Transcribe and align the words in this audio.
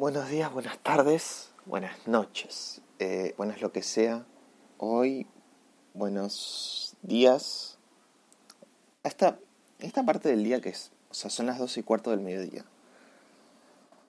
Buenos 0.00 0.30
días, 0.30 0.50
buenas 0.50 0.78
tardes, 0.78 1.52
buenas 1.66 2.08
noches, 2.08 2.80
eh, 3.00 3.34
buenas 3.36 3.60
lo 3.60 3.70
que 3.70 3.82
sea. 3.82 4.24
Hoy, 4.78 5.26
buenos 5.92 6.96
días. 7.02 7.76
Esta, 9.02 9.38
esta 9.78 10.02
parte 10.02 10.30
del 10.30 10.42
día 10.42 10.62
que 10.62 10.70
es, 10.70 10.90
o 11.10 11.12
sea, 11.12 11.28
son 11.28 11.44
las 11.44 11.58
doce 11.58 11.80
y 11.80 11.82
cuarto 11.82 12.12
del 12.12 12.20
mediodía. 12.20 12.64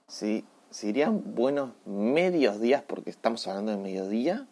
¿Sí? 0.07 0.45
¿Serían 0.69 1.35
buenos 1.35 1.73
medios 1.83 2.61
días 2.61 2.83
porque 2.87 3.09
estamos 3.09 3.45
hablando 3.47 3.73
de 3.73 3.77
mediodía? 3.77 4.47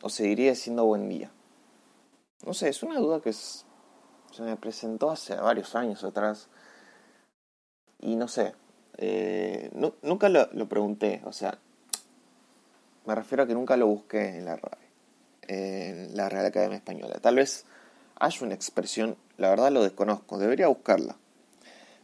¿O 0.00 0.08
seguiría 0.08 0.54
siendo 0.54 0.86
buen 0.86 1.10
día? 1.10 1.30
No 2.46 2.54
sé, 2.54 2.70
es 2.70 2.82
una 2.82 2.98
duda 2.98 3.20
que 3.20 3.34
se 3.34 3.62
me 4.38 4.56
presentó 4.56 5.10
hace 5.10 5.36
varios 5.36 5.74
años 5.74 6.02
atrás. 6.02 6.48
Y 8.00 8.16
no 8.16 8.26
sé, 8.26 8.54
eh, 8.98 9.70
nunca 10.02 10.28
lo, 10.28 10.68
pregunté, 10.68 11.20
o 11.24 11.32
sea, 11.32 11.58
me 13.04 13.14
refiero 13.14 13.44
a 13.44 13.46
que 13.46 13.54
nunca 13.54 13.76
lo 13.76 13.86
busqué 13.86 14.38
en 14.38 14.44
la 14.44 14.58
en 15.48 16.16
la 16.16 16.28
Real 16.28 16.46
Academia 16.46 16.76
Española. 16.76 17.18
Tal 17.20 17.36
vez 17.36 17.64
haya 18.18 18.44
una 18.44 18.54
expresión, 18.54 19.16
la 19.36 19.50
verdad 19.50 19.70
lo 19.70 19.82
desconozco, 19.82 20.38
debería 20.38 20.68
buscarla. 20.68 21.16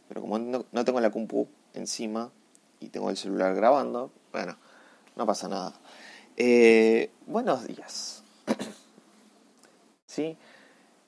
Pero 0.07 0.21
como 0.21 0.39
no, 0.39 0.85
tengo 0.85 1.01
la 1.01 1.11
compu 1.11 1.47
encima 1.73 2.31
y 2.79 2.89
tengo 2.89 3.09
el 3.09 3.17
celular 3.17 3.55
grabando, 3.55 4.11
bueno, 4.31 4.57
no 5.15 5.25
pasa 5.25 5.47
nada. 5.47 5.73
Eh, 6.37 7.11
buenos 7.25 7.65
días. 7.67 8.23
sí, 10.05 10.37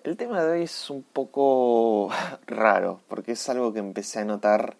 el 0.04 0.18
tema 0.18 0.44
de 0.44 0.52
hoy 0.52 0.64
es 0.64 0.90
un 0.90 1.04
poco 1.04 2.10
raro, 2.48 3.02
porque 3.08 3.34
es 3.34 3.50
algo 3.50 3.74
que 3.74 3.80
empecé 3.80 4.20
a 4.20 4.26
notar 4.26 4.78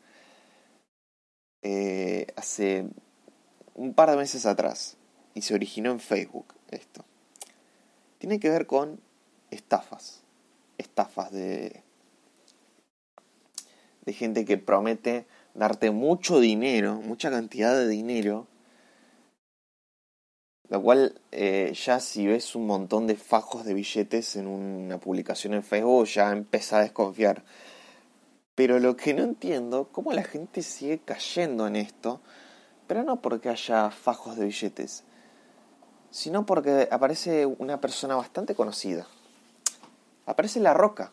eh, 1.68 2.28
hace 2.36 2.86
un 3.74 3.96
par 3.96 4.12
de 4.12 4.18
meses 4.18 4.46
atrás 4.46 4.98
y 5.34 5.42
se 5.42 5.56
originó 5.56 5.90
en 5.90 6.00
Facebook 6.00 6.46
esto. 6.70 7.04
Tiene 8.20 8.40
que 8.40 8.52
ver 8.52 8.68
con 8.68 9.00
estafas. 9.50 10.22
Estafas 10.78 11.32
de, 11.32 11.82
de 14.06 14.14
gente 14.14 14.46
que 14.46 14.60
promete 14.60 15.26
darte 15.56 15.90
mucho 15.90 16.40
dinero, 16.40 17.02
mucha 17.02 17.32
cantidad 17.32 17.76
de 17.76 17.88
dinero. 17.88 18.46
Lo 20.70 20.84
cual 20.84 21.20
eh, 21.32 21.74
ya 21.74 22.00
si 22.00 22.28
ves 22.28 22.54
un 22.54 22.68
montón 22.68 23.08
de 23.08 23.16
fajos 23.16 23.66
de 23.66 23.74
billetes 23.74 24.36
en 24.36 24.46
una 24.46 25.00
publicación 25.00 25.56
en 25.56 25.64
Facebook 25.64 26.06
ya 26.06 26.32
empieza 26.32 26.78
a 26.78 26.82
desconfiar. 26.82 27.44
Pero 28.56 28.80
lo 28.80 28.96
que 28.96 29.14
no 29.14 29.24
entiendo, 29.24 29.90
cómo 29.92 30.14
la 30.14 30.24
gente 30.24 30.62
sigue 30.62 31.00
cayendo 31.00 31.68
en 31.68 31.76
esto, 31.76 32.22
pero 32.88 33.04
no 33.04 33.22
porque 33.22 33.50
haya 33.50 33.92
fajos 33.92 34.38
de 34.38 34.46
billetes, 34.46 35.04
sino 36.10 36.46
porque 36.46 36.88
aparece 36.90 37.46
una 37.46 37.82
persona 37.82 38.16
bastante 38.16 38.56
conocida. 38.56 39.06
Aparece 40.26 40.62
La 40.62 40.74
Roca, 40.74 41.12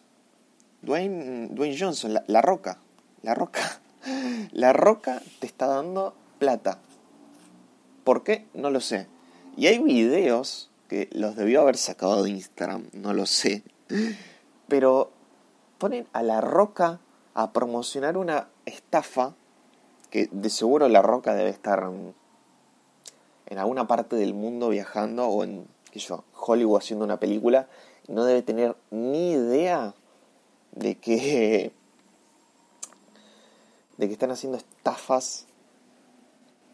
Dwayne, 0.82 1.50
Johnson, 1.78 2.14
la, 2.14 2.24
la 2.28 2.42
Roca, 2.42 2.78
La 3.22 3.34
Roca. 3.34 3.80
La 4.52 4.72
Roca 4.72 5.22
te 5.38 5.46
está 5.46 5.66
dando 5.68 6.14
plata. 6.40 6.78
¿Por 8.02 8.24
qué? 8.24 8.46
No 8.52 8.70
lo 8.70 8.80
sé. 8.80 9.06
Y 9.56 9.68
hay 9.68 9.78
videos 9.78 10.70
que 10.88 11.08
los 11.12 11.36
debió 11.36 11.60
haber 11.60 11.76
sacado 11.76 12.22
de 12.22 12.30
Instagram, 12.30 12.88
no 12.92 13.12
lo 13.12 13.26
sé. 13.26 13.62
Pero 14.66 15.12
ponen 15.78 16.06
a 16.12 16.22
La 16.22 16.40
Roca 16.40 16.98
a 17.34 17.52
promocionar 17.52 18.16
una 18.16 18.48
estafa 18.66 19.34
que 20.10 20.28
de 20.30 20.50
seguro 20.50 20.88
La 20.88 21.02
Roca 21.02 21.34
debe 21.34 21.50
estar 21.50 21.84
en, 21.84 22.14
alguna 23.58 23.86
parte 23.86 24.16
del 24.16 24.34
mundo 24.34 24.68
viajando 24.68 25.26
o 25.26 25.44
en 25.44 25.66
qué 25.90 26.00
Hollywood 26.34 26.78
haciendo 26.78 27.04
una 27.04 27.18
película 27.18 27.68
y 28.08 28.12
no 28.12 28.24
debe 28.24 28.42
tener 28.42 28.76
ni 28.90 29.32
idea 29.32 29.94
de 30.72 30.96
que 30.96 31.72
de 33.98 34.06
que 34.06 34.12
están 34.12 34.30
haciendo 34.30 34.58
estafas 34.58 35.46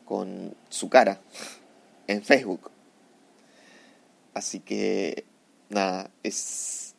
con 0.05 0.55
su 0.69 0.89
cara 0.89 1.21
en 2.07 2.23
Facebook. 2.23 2.71
Así 4.35 4.61
que 4.61 5.25
nada, 5.69 6.11
es 6.23 6.95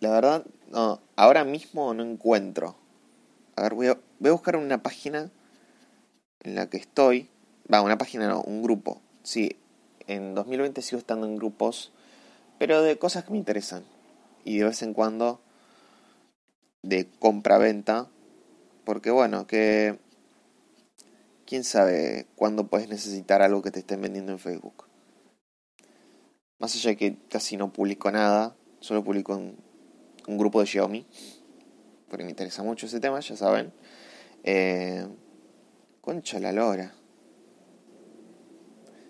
la 0.00 0.10
verdad 0.10 0.46
no, 0.70 1.00
ahora 1.16 1.44
mismo 1.44 1.94
no 1.94 2.02
encuentro. 2.02 2.76
A 3.56 3.62
ver, 3.62 3.74
voy 3.74 3.86
a, 3.88 3.98
voy 4.18 4.30
a 4.30 4.32
buscar 4.32 4.56
una 4.56 4.82
página 4.82 5.30
en 6.40 6.54
la 6.54 6.68
que 6.68 6.76
estoy. 6.76 7.28
Va, 7.72 7.82
una 7.82 7.98
página 7.98 8.28
no, 8.28 8.42
un 8.42 8.62
grupo. 8.62 9.00
Sí, 9.22 9.56
en 10.06 10.34
2020 10.34 10.82
sigo 10.82 10.98
estando 10.98 11.26
en 11.26 11.36
grupos, 11.36 11.92
pero 12.58 12.82
de 12.82 12.98
cosas 12.98 13.24
que 13.24 13.32
me 13.32 13.38
interesan. 13.38 13.84
Y 14.44 14.58
de 14.58 14.64
vez 14.64 14.82
en 14.82 14.94
cuando 14.94 15.40
de 16.82 17.08
compra-venta. 17.18 18.08
Porque 18.84 19.10
bueno, 19.10 19.46
que... 19.46 19.98
¿Quién 21.44 21.62
sabe 21.62 22.26
cuándo 22.34 22.66
puedes 22.66 22.88
necesitar 22.88 23.40
algo 23.40 23.62
que 23.62 23.70
te 23.70 23.78
estén 23.78 24.02
vendiendo 24.02 24.32
en 24.32 24.40
Facebook? 24.40 24.84
Más 26.58 26.74
allá 26.74 26.90
de 26.90 26.96
que 26.96 27.16
casi 27.28 27.56
no 27.56 27.72
publico 27.72 28.10
nada, 28.10 28.56
solo 28.80 29.04
publico 29.04 29.34
en 29.34 29.56
un 30.26 30.38
grupo 30.38 30.60
de 30.60 30.66
Xiaomi, 30.66 31.06
porque 32.08 32.24
me 32.24 32.30
interesa 32.30 32.62
mucho 32.62 32.86
ese 32.86 33.00
tema, 33.00 33.20
ya 33.20 33.36
saben. 33.36 33.72
Eh, 34.44 35.06
concha 36.00 36.38
la 36.38 36.52
lora. 36.52 36.94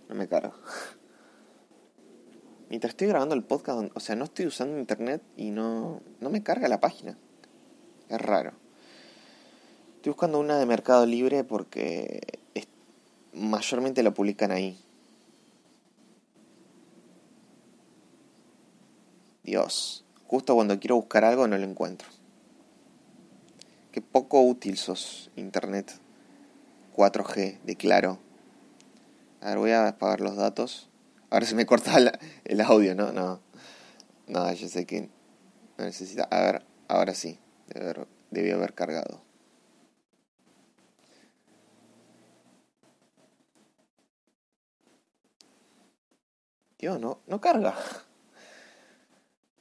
No 0.09 0.15
me 0.15 0.28
cargo. 0.28 0.55
Mientras 2.69 2.91
estoy 2.91 3.09
grabando 3.09 3.34
el 3.34 3.44
podcast, 3.44 3.91
o 3.94 4.00
sea, 4.00 4.16
no 4.16 4.25
estoy 4.25 4.47
usando 4.47 4.78
internet 4.78 5.22
y 5.37 5.50
no, 5.50 6.00
no 6.21 6.31
me 6.31 6.43
carga 6.43 6.69
la 6.69 6.81
página. 6.81 7.16
Es 8.09 8.21
raro. 8.21 8.53
Estoy 9.97 10.10
buscando 10.10 10.38
una 10.38 10.59
de 10.59 10.66
Mercado 10.66 11.06
Libre 11.06 11.44
porque 11.44 12.21
mayormente 13.37 14.03
la 14.03 14.12
publican 14.12 14.50
ahí. 14.50 14.78
Dios. 19.43 20.06
Justo 20.28 20.54
cuando 20.54 20.78
quiero 20.81 20.97
buscar 20.97 21.25
algo 21.25 21.47
no 21.47 21.56
lo 21.56 21.64
encuentro. 21.64 22.09
Qué 23.92 24.03
poco 24.03 24.42
útil 24.42 24.76
sos, 24.76 25.31
Internet 25.37 25.92
4G 26.97 27.60
de 27.62 27.76
claro. 27.76 28.19
A 29.41 29.50
ver, 29.50 29.59
voy 29.59 29.70
a 29.70 29.88
apagar 29.88 30.20
los 30.20 30.37
datos. 30.37 30.88
Ahora 31.31 31.47
se 31.47 31.54
me 31.54 31.66
corta 31.66 31.97
el 32.44 32.60
audio, 32.60 32.94
¿no? 32.94 33.12
No. 33.12 33.41
No, 34.26 34.53
yo 34.53 34.69
sé 34.69 34.87
que 34.87 35.09
no 35.78 35.84
necesita. 35.84 36.25
A 36.25 36.41
ver, 36.41 36.66
ahora 36.88 37.14
sí. 37.14 37.38
Debe 38.31 38.53
haber, 38.53 38.75
cargado. 38.75 39.22
Dios, 46.78 47.00
no, 47.00 47.20
no 47.26 47.41
carga. 47.41 47.75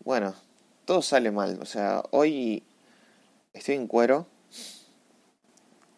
Bueno, 0.04 0.36
todo 0.86 1.02
sale 1.02 1.32
mal. 1.32 1.60
O 1.62 1.66
sea, 1.66 2.04
hoy 2.12 2.64
estoy 3.54 3.76
en 3.76 3.88
cuero 3.88 4.28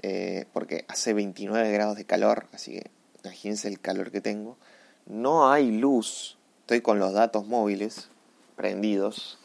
eh, 0.02 0.46
porque 0.54 0.86
hace 0.88 1.14
29 1.14 1.72
grados 1.72 1.98
de 1.98 2.06
calor, 2.06 2.48
así 2.54 2.72
que 2.80 2.92
imagínense 3.24 3.68
el 3.68 3.80
calor 3.80 4.12
que 4.12 4.22
tengo. 4.22 4.58
No 5.06 5.52
hay 5.52 5.72
luz, 5.72 6.38
estoy 6.62 6.82
con 6.82 7.00
los 7.00 7.14
datos 7.14 7.48
móviles 7.48 8.10
prendidos. 8.56 9.38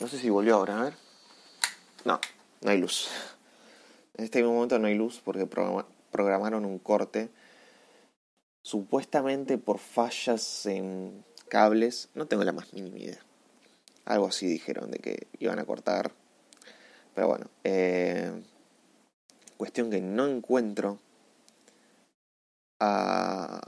No 0.00 0.08
sé 0.08 0.18
si 0.18 0.30
volvió 0.30 0.56
ahora, 0.56 0.78
a 0.78 0.84
ver. 0.84 0.94
No, 2.04 2.20
no 2.60 2.70
hay 2.70 2.78
luz. 2.78 3.08
En 4.16 4.24
este 4.24 4.42
momento 4.42 4.78
no 4.78 4.86
hay 4.86 4.94
luz 4.94 5.20
porque 5.24 5.46
programaron 5.46 6.64
un 6.64 6.78
corte 6.78 7.30
supuestamente 8.62 9.58
por 9.58 9.78
fallas 9.78 10.66
en 10.66 11.24
cables. 11.48 12.08
No 12.14 12.26
tengo 12.26 12.44
la 12.44 12.52
más 12.52 12.72
mínima 12.72 12.98
idea. 12.98 13.25
Algo 14.06 14.28
así 14.28 14.46
dijeron 14.46 14.90
de 14.90 14.98
que 14.98 15.26
iban 15.40 15.58
a 15.58 15.64
cortar. 15.64 16.12
Pero 17.14 17.26
bueno, 17.28 17.46
eh, 17.64 18.30
cuestión 19.56 19.90
que 19.90 20.00
no 20.00 20.26
encuentro 20.26 20.98
a, 22.78 23.60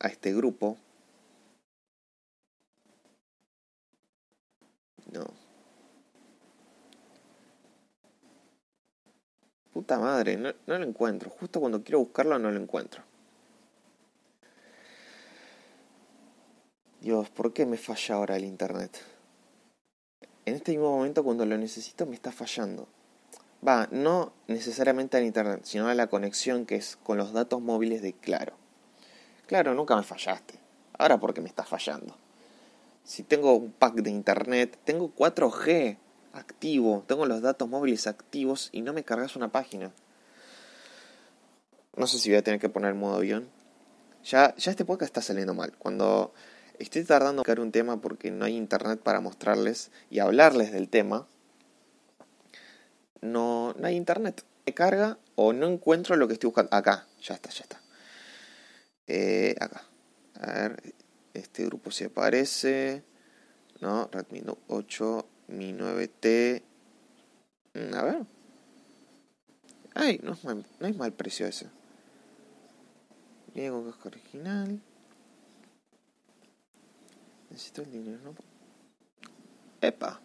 a 0.00 0.08
este 0.08 0.34
grupo. 0.34 0.76
No. 5.12 5.24
Puta 9.72 9.98
madre, 10.00 10.36
no, 10.36 10.52
no 10.66 10.78
lo 10.78 10.84
encuentro. 10.84 11.30
Justo 11.30 11.60
cuando 11.60 11.82
quiero 11.84 12.00
buscarlo 12.00 12.38
no 12.40 12.50
lo 12.50 12.60
encuentro. 12.60 13.04
Dios, 17.06 17.30
¿por 17.30 17.52
qué 17.52 17.66
me 17.66 17.76
falla 17.76 18.16
ahora 18.16 18.34
el 18.34 18.44
internet? 18.44 19.00
En 20.44 20.56
este 20.56 20.72
mismo 20.72 20.90
momento 20.90 21.22
cuando 21.22 21.46
lo 21.46 21.56
necesito 21.56 22.04
me 22.04 22.16
está 22.16 22.32
fallando. 22.32 22.88
Va, 23.64 23.86
no 23.92 24.32
necesariamente 24.48 25.16
al 25.16 25.22
internet, 25.22 25.60
sino 25.62 25.86
a 25.86 25.94
la 25.94 26.08
conexión 26.08 26.66
que 26.66 26.74
es 26.74 26.96
con 26.96 27.16
los 27.16 27.32
datos 27.32 27.62
móviles 27.62 28.02
de 28.02 28.12
Claro. 28.12 28.54
Claro, 29.46 29.72
nunca 29.74 29.94
me 29.94 30.02
fallaste. 30.02 30.58
Ahora 30.98 31.20
porque 31.20 31.40
me 31.40 31.48
está 31.48 31.62
fallando. 31.62 32.16
Si 33.04 33.22
tengo 33.22 33.54
un 33.54 33.70
pack 33.70 33.94
de 33.98 34.10
internet, 34.10 34.76
tengo 34.82 35.14
4G 35.14 35.98
activo, 36.32 37.04
tengo 37.06 37.24
los 37.24 37.40
datos 37.40 37.68
móviles 37.68 38.08
activos 38.08 38.68
y 38.72 38.82
no 38.82 38.92
me 38.92 39.04
cargas 39.04 39.36
una 39.36 39.52
página. 39.52 39.92
No 41.94 42.08
sé 42.08 42.18
si 42.18 42.30
voy 42.30 42.38
a 42.38 42.42
tener 42.42 42.58
que 42.58 42.68
poner 42.68 42.94
modo 42.94 43.14
avión. 43.14 43.48
Ya, 44.24 44.56
ya 44.56 44.72
este 44.72 44.84
podcast 44.84 45.10
está 45.10 45.22
saliendo 45.22 45.54
mal. 45.54 45.72
Cuando 45.78 46.32
estoy 46.78 47.04
tardando 47.04 47.32
en 47.32 47.44
buscar 47.44 47.60
un 47.60 47.72
tema 47.72 48.00
porque 48.00 48.30
no 48.30 48.44
hay 48.44 48.56
internet 48.56 49.00
para 49.00 49.20
mostrarles 49.20 49.90
y 50.10 50.18
hablarles 50.18 50.72
del 50.72 50.88
tema, 50.88 51.26
no, 53.20 53.74
no 53.78 53.86
hay 53.86 53.96
internet. 53.96 54.44
Me 54.66 54.74
carga 54.74 55.18
o 55.34 55.52
no 55.52 55.66
encuentro 55.66 56.16
lo 56.16 56.26
que 56.26 56.34
estoy 56.34 56.48
buscando. 56.48 56.74
Acá, 56.74 57.06
ya 57.20 57.34
está, 57.34 57.50
ya 57.50 57.62
está. 57.62 57.80
Eh, 59.06 59.54
acá. 59.60 59.82
A 60.40 60.52
ver, 60.52 60.94
este 61.34 61.64
grupo 61.66 61.90
se 61.90 62.06
aparece. 62.06 63.02
No, 63.80 64.08
Redmi 64.10 64.42
8, 64.68 65.28
Mi 65.48 65.72
9T. 65.72 66.62
Mm, 67.74 67.94
a 67.94 68.02
ver. 68.02 68.26
Ay, 69.94 70.20
no 70.22 70.32
es 70.32 70.44
mal, 70.44 70.64
no 70.78 70.86
es 70.86 70.96
mal 70.96 71.12
precio 71.12 71.46
ese. 71.46 71.68
Viene 73.54 73.70
con 73.70 73.90
casco 73.90 74.08
original. 74.08 74.80
Necesito 77.56 77.80
el 77.80 77.90
dinero, 77.90 78.18
¿no? 78.22 78.34
Epa. 79.80 80.20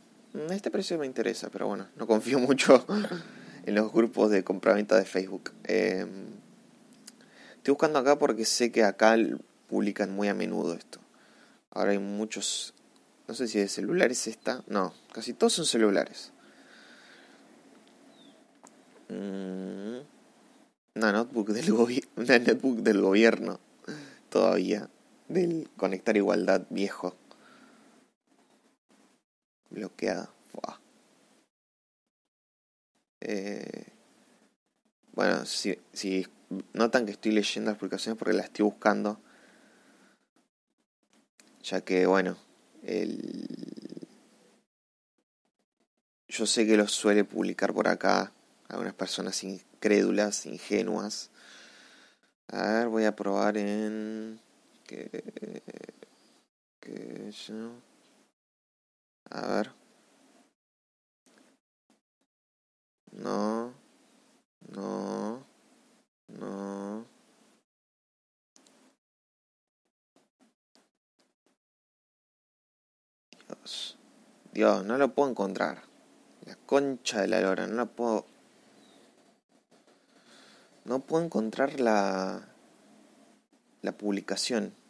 Este 0.49 0.69
precio 0.69 0.99
me 0.99 1.05
interesa, 1.05 1.49
pero 1.49 1.65
bueno, 1.65 1.87
no 1.95 2.05
confío 2.05 2.39
mucho 2.47 2.85
en 3.65 3.73
los 3.73 3.93
grupos 3.93 4.31
de 4.31 4.43
compraventa 4.43 4.97
de 4.97 5.05
Facebook. 5.05 5.53
Em, 5.63 6.25
estoy 7.55 7.71
buscando 7.71 7.99
acá 7.99 8.19
porque 8.19 8.43
sé 8.43 8.69
que 8.73 8.83
acá 8.83 9.15
publican 9.69 10.13
muy 10.13 10.27
a 10.27 10.33
menudo 10.33 10.73
esto. 10.73 10.99
Ahora 11.69 11.91
hay 11.91 11.99
muchos, 11.99 12.73
no 13.29 13.33
sé 13.33 13.47
si 13.47 13.59
de 13.59 13.69
celulares 13.69 14.27
está, 14.27 14.61
no, 14.67 14.93
casi 15.13 15.31
todos 15.31 15.53
son 15.53 15.65
celulares. 15.65 16.33
Mm, 19.07 19.99
una 20.95 21.11
notebook 21.13 21.51
del 21.51 21.71
una 21.71 22.39
notebook 22.39 22.79
del 22.79 22.99
gobierno 22.99 23.61
todavía 24.29 24.89
del 25.29 25.69
conectar 25.77 26.17
igualdad 26.17 26.63
viejo 26.69 27.15
bloqueada. 29.71 30.29
Eh, 33.21 33.85
bueno, 35.13 35.45
si, 35.45 35.77
si 35.93 36.27
notan 36.73 37.05
que 37.05 37.11
estoy 37.11 37.31
leyendo 37.31 37.69
las 37.71 37.79
publicaciones 37.79 38.17
porque 38.17 38.33
las 38.33 38.45
estoy 38.47 38.65
buscando, 38.65 39.21
ya 41.61 41.81
que, 41.81 42.05
bueno, 42.07 42.37
el... 42.83 43.47
yo 46.27 46.45
sé 46.47 46.65
que 46.65 46.77
los 46.77 46.91
suele 46.91 47.23
publicar 47.23 47.73
por 47.73 47.87
acá 47.87 48.33
algunas 48.69 48.95
personas 48.95 49.43
incrédulas, 49.43 50.45
ingenuas. 50.45 51.29
A 52.47 52.71
ver, 52.71 52.87
voy 52.87 53.05
a 53.05 53.15
probar 53.15 53.57
en... 53.57 54.39
Que... 54.85 55.61
Que 56.79 57.31
yo... 57.31 57.90
A 59.31 59.47
ver. 59.47 59.71
No. 63.13 63.73
No. 64.75 65.45
No. 66.27 67.05
Dios. 73.47 73.97
Dios, 74.51 74.85
no 74.85 74.97
lo 74.97 75.13
puedo 75.13 75.29
encontrar. 75.29 75.83
La 76.45 76.55
concha 76.57 77.21
de 77.21 77.27
la 77.27 77.39
lora, 77.39 77.67
no 77.67 77.75
la 77.75 77.85
puedo. 77.85 78.25
No 80.83 80.99
puedo 80.99 81.23
encontrar 81.23 81.79
la. 81.79 82.49
La 83.81 83.91
publicación. 83.93 84.80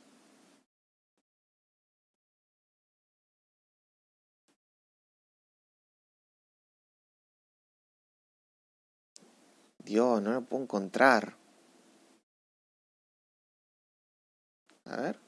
Dios, 9.91 10.21
no 10.21 10.31
lo 10.31 10.41
puedo 10.45 10.63
encontrar. 10.63 11.35
A 14.85 14.95
ver, 14.95 15.19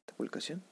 esta 0.00 0.14
publicación. 0.14 0.62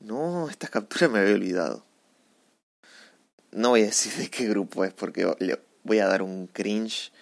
No, 0.00 0.48
esta 0.48 0.68
captura 0.68 1.08
me 1.08 1.18
había 1.18 1.34
olvidado. 1.34 1.84
No 3.52 3.70
voy 3.70 3.82
a 3.82 3.86
decir 3.86 4.14
de 4.14 4.30
qué 4.30 4.48
grupo 4.48 4.86
es 4.86 4.94
porque 4.94 5.30
le 5.40 5.60
voy 5.84 5.98
a 5.98 6.06
dar 6.06 6.22
un 6.22 6.46
cringe. 6.46 7.12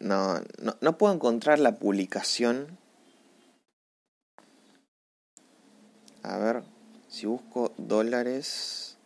No, 0.00 0.40
no, 0.60 0.76
no 0.80 0.98
puedo 0.98 1.14
encontrar 1.14 1.60
la 1.60 1.78
publicación 1.78 2.78
A 6.22 6.36
ver, 6.38 6.62
si 7.08 7.26
busco 7.26 7.72
dólares. 7.76 8.96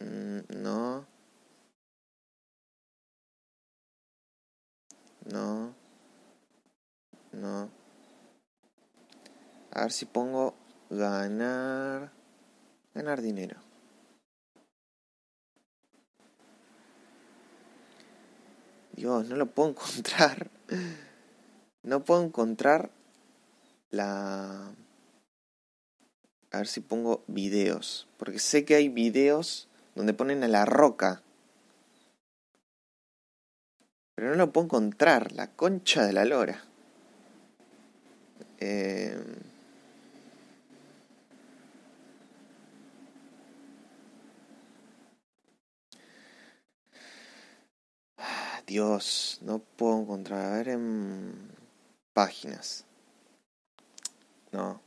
Mm, 0.00 0.40
no. 0.62 1.06
No. 5.26 5.74
No. 7.32 7.70
A 9.72 9.82
ver 9.82 9.92
si 9.92 10.06
pongo 10.06 10.54
ganar. 10.90 12.12
Ganar 12.94 13.20
dinero. 13.22 13.69
Dios, 19.00 19.26
no 19.30 19.36
lo 19.36 19.46
puedo 19.46 19.70
encontrar. 19.70 20.50
No 21.82 22.04
puedo 22.04 22.22
encontrar 22.22 22.90
la... 23.90 24.74
A 26.50 26.58
ver 26.58 26.66
si 26.66 26.80
pongo 26.80 27.24
videos. 27.26 28.06
Porque 28.18 28.38
sé 28.38 28.66
que 28.66 28.74
hay 28.74 28.90
videos 28.90 29.66
donde 29.94 30.12
ponen 30.12 30.44
a 30.44 30.48
la 30.48 30.66
roca. 30.66 31.22
Pero 34.14 34.28
no 34.28 34.36
lo 34.36 34.52
puedo 34.52 34.66
encontrar. 34.66 35.32
La 35.32 35.50
concha 35.50 36.04
de 36.04 36.12
la 36.12 36.26
lora. 36.26 36.62
Eh... 38.58 39.18
Dios, 48.70 49.40
no 49.42 49.58
puedo 49.58 50.00
encontrar. 50.00 50.44
A 50.46 50.56
ver 50.58 50.68
en 50.68 51.50
páginas. 52.12 52.84
No. 54.52 54.80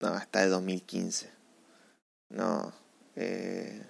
No, 0.00 0.08
hasta 0.08 0.40
de 0.40 0.48
2015. 0.48 1.30
No. 2.30 2.72
Eh... 3.14 3.86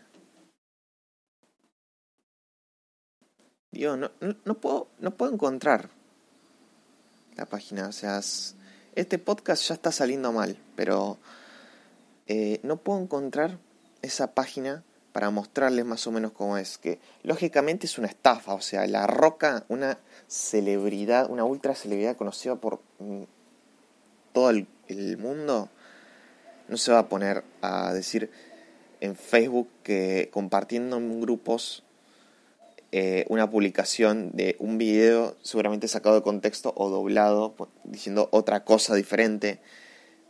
Dios, 3.70 3.96
no, 3.98 4.10
no, 4.20 4.36
no, 4.44 4.54
puedo, 4.60 4.88
no 4.98 5.16
puedo 5.16 5.32
encontrar 5.32 5.97
la 7.38 7.46
página. 7.46 7.88
O 7.88 7.92
sea, 7.92 8.20
este 8.94 9.18
podcast 9.18 9.66
ya 9.68 9.74
está 9.74 9.92
saliendo 9.92 10.32
mal, 10.32 10.58
pero 10.76 11.18
eh, 12.26 12.60
no 12.62 12.76
puedo 12.76 13.00
encontrar 13.00 13.58
esa 14.02 14.34
página 14.34 14.84
para 15.12 15.30
mostrarles 15.30 15.84
más 15.84 16.06
o 16.06 16.12
menos 16.12 16.32
cómo 16.32 16.58
es. 16.58 16.76
Que 16.76 17.00
lógicamente 17.22 17.86
es 17.86 17.96
una 17.96 18.08
estafa, 18.08 18.54
o 18.54 18.60
sea, 18.60 18.86
La 18.86 19.06
Roca, 19.06 19.64
una 19.68 19.98
celebridad, 20.26 21.30
una 21.30 21.44
ultra 21.44 21.74
celebridad 21.74 22.16
conocida 22.16 22.56
por 22.56 22.80
mm, 22.98 23.22
todo 24.32 24.50
el, 24.50 24.66
mundo, 25.18 25.68
no 26.68 26.76
se 26.76 26.92
va 26.92 27.00
a 27.00 27.08
poner 27.08 27.44
a 27.60 27.92
decir, 27.92 28.30
en 29.00 29.16
Facebook 29.16 29.68
que 29.82 30.30
compartiendo 30.32 30.96
en 30.96 31.20
grupos 31.20 31.84
eh, 32.90 33.26
una 33.28 33.50
publicación 33.50 34.30
de 34.32 34.56
un 34.58 34.78
video 34.78 35.36
seguramente 35.42 35.88
sacado 35.88 36.14
de 36.14 36.22
contexto 36.22 36.72
o 36.74 36.88
doblado, 36.88 37.54
diciendo 37.84 38.28
otra 38.32 38.64
cosa 38.64 38.94
diferente, 38.94 39.60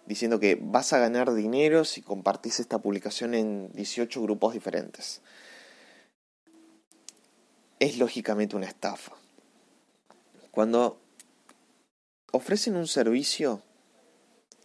diciendo 0.07 0.41
que 0.41 0.59
vas 0.61 0.93
a 0.93 0.99
ganar 0.99 1.33
dinero 1.35 1.85
si 1.85 2.03
compartís 2.03 2.59
esta 2.59 2.81
publicación 2.81 3.35
en 3.35 3.71
18 3.75 4.21
grupos 4.23 4.55
diferentes. 4.55 5.21
Es 7.79 7.99
lógicamente 7.99 8.57
una 8.57 8.67
estafa. 8.67 9.13
Cuando 10.51 11.01
ofrecen 12.33 12.75
un 12.75 12.89
servicio 12.89 13.63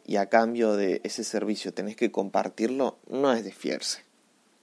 y 0.06 0.16
a 0.16 0.30
cambio 0.30 0.76
de 0.76 1.00
ese 1.04 1.24
servicio 1.24 1.74
tenés 1.74 1.96
que 1.96 2.12
compartirlo, 2.12 2.98
no 3.08 3.32
es 3.34 3.44
de 3.44 3.52
fiarse. 3.52 4.04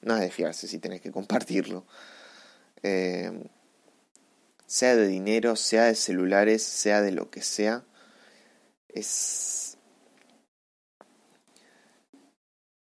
No 0.03 0.17
es 0.17 0.21
de 0.21 0.31
fiarse 0.31 0.67
si 0.67 0.79
tenés 0.79 1.01
que 1.01 1.13
compartirlo. 1.13 1.85
Eh, 2.83 3.49
sea 4.67 4.95
de 4.95 5.09
dinero, 5.09 5.57
sea 5.57 5.85
de 5.85 5.95
celulares, 5.95 6.63
sea 6.63 7.03
de 7.03 7.13
lo 7.13 7.31
que 7.31 7.43
sea, 7.43 7.83
es, 8.89 9.77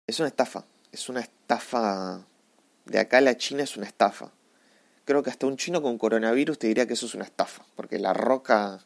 es 0.08 0.20
una 0.20 0.28
estafa. 0.28 0.66
Es 0.92 1.10
una 1.10 1.20
estafa. 1.20 2.26
De 2.86 3.00
acá 3.00 3.20
a 3.20 3.22
la 3.22 3.38
China 3.38 3.64
es 3.64 3.78
una 3.78 3.86
estafa. 3.86 4.32
Creo 5.06 5.22
que 5.22 5.30
hasta 5.30 5.46
un 5.46 5.58
chino 5.58 5.82
con 5.82 5.98
coronavirus 5.98 6.58
te 6.58 6.68
diría 6.68 6.88
que 6.88 6.94
eso 6.94 7.06
es 7.06 7.14
una 7.14 7.26
estafa, 7.26 7.64
porque 7.76 8.00
la 8.00 8.14
roca 8.14 8.84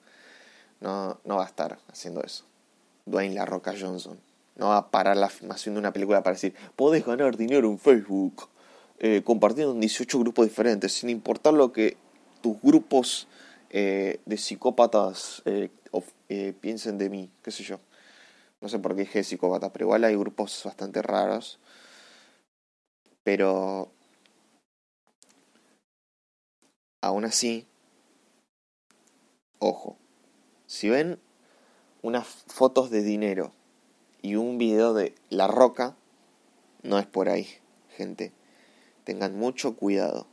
no, 0.82 1.20
no 1.24 1.38
va 1.38 1.44
a 1.44 1.48
estar 1.48 1.80
haciendo 1.88 2.22
eso. 2.24 2.46
Dwayne 3.06 3.36
La 3.36 3.46
Roca 3.46 3.74
Johnson. 3.80 4.20
No 4.56 4.70
va 4.70 4.78
a 4.78 4.92
parar 4.92 5.16
la 5.16 5.30
filmación 5.30 5.76
de 5.76 5.80
una 5.80 5.94
película 5.94 6.22
para 6.22 6.36
decir, 6.36 6.54
podés 6.76 7.06
ganar 7.06 7.38
dinero 7.38 7.70
en 7.70 7.80
Facebook. 7.80 8.50
Eh, 9.02 9.22
compartiendo 9.24 9.74
en 9.74 9.80
18 9.80 10.20
grupos 10.20 10.46
diferentes, 10.46 10.92
sin 10.92 11.10
importar 11.10 11.54
lo 11.54 11.72
que 11.72 11.96
tus 12.42 12.62
grupos 12.62 13.30
eh, 13.70 14.20
de 14.26 14.38
psicópatas 14.38 15.42
eh, 15.46 15.70
piensen 16.60 16.98
de 16.98 17.10
mí, 17.10 17.32
qué 17.42 17.52
sé 17.52 17.64
yo. 17.64 17.80
No 18.60 18.68
sé 18.68 18.78
por 18.80 18.96
qué 18.96 19.02
dije 19.02 19.24
psicópata, 19.24 19.72
pero 19.72 19.86
igual 19.86 20.04
hay 20.04 20.18
grupos 20.18 20.62
bastante 20.66 21.02
raros. 21.02 21.60
Pero 23.24 23.90
aún 27.02 27.24
así, 27.24 27.66
ojo, 29.60 29.98
si 30.68 30.90
ven 30.90 31.20
unas 32.02 32.28
fotos 32.28 32.90
de 32.90 33.02
dinero 33.02 33.54
y 34.22 34.36
un 34.36 34.58
video 34.58 34.94
de 34.94 35.16
La 35.30 35.48
Roca, 35.48 35.96
no 36.84 37.00
es 37.00 37.06
por 37.06 37.30
ahí, 37.30 37.48
gente. 37.96 38.34
Tengan 39.10 39.36
mucho 39.36 39.76
cuidado. 39.76 40.28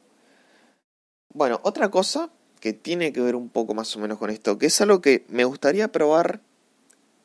Bueno, 1.32 1.60
otra 1.62 1.90
cosa 1.90 2.28
que 2.60 2.74
tiene 2.74 3.10
que 3.10 3.22
ver 3.22 3.34
un 3.34 3.48
poco 3.48 3.72
más 3.72 3.96
o 3.96 3.98
menos 3.98 4.18
con 4.18 4.28
esto, 4.28 4.58
que 4.58 4.66
es 4.66 4.78
algo 4.82 5.00
que 5.00 5.24
me 5.30 5.44
gustaría 5.44 5.88
probar 5.88 6.42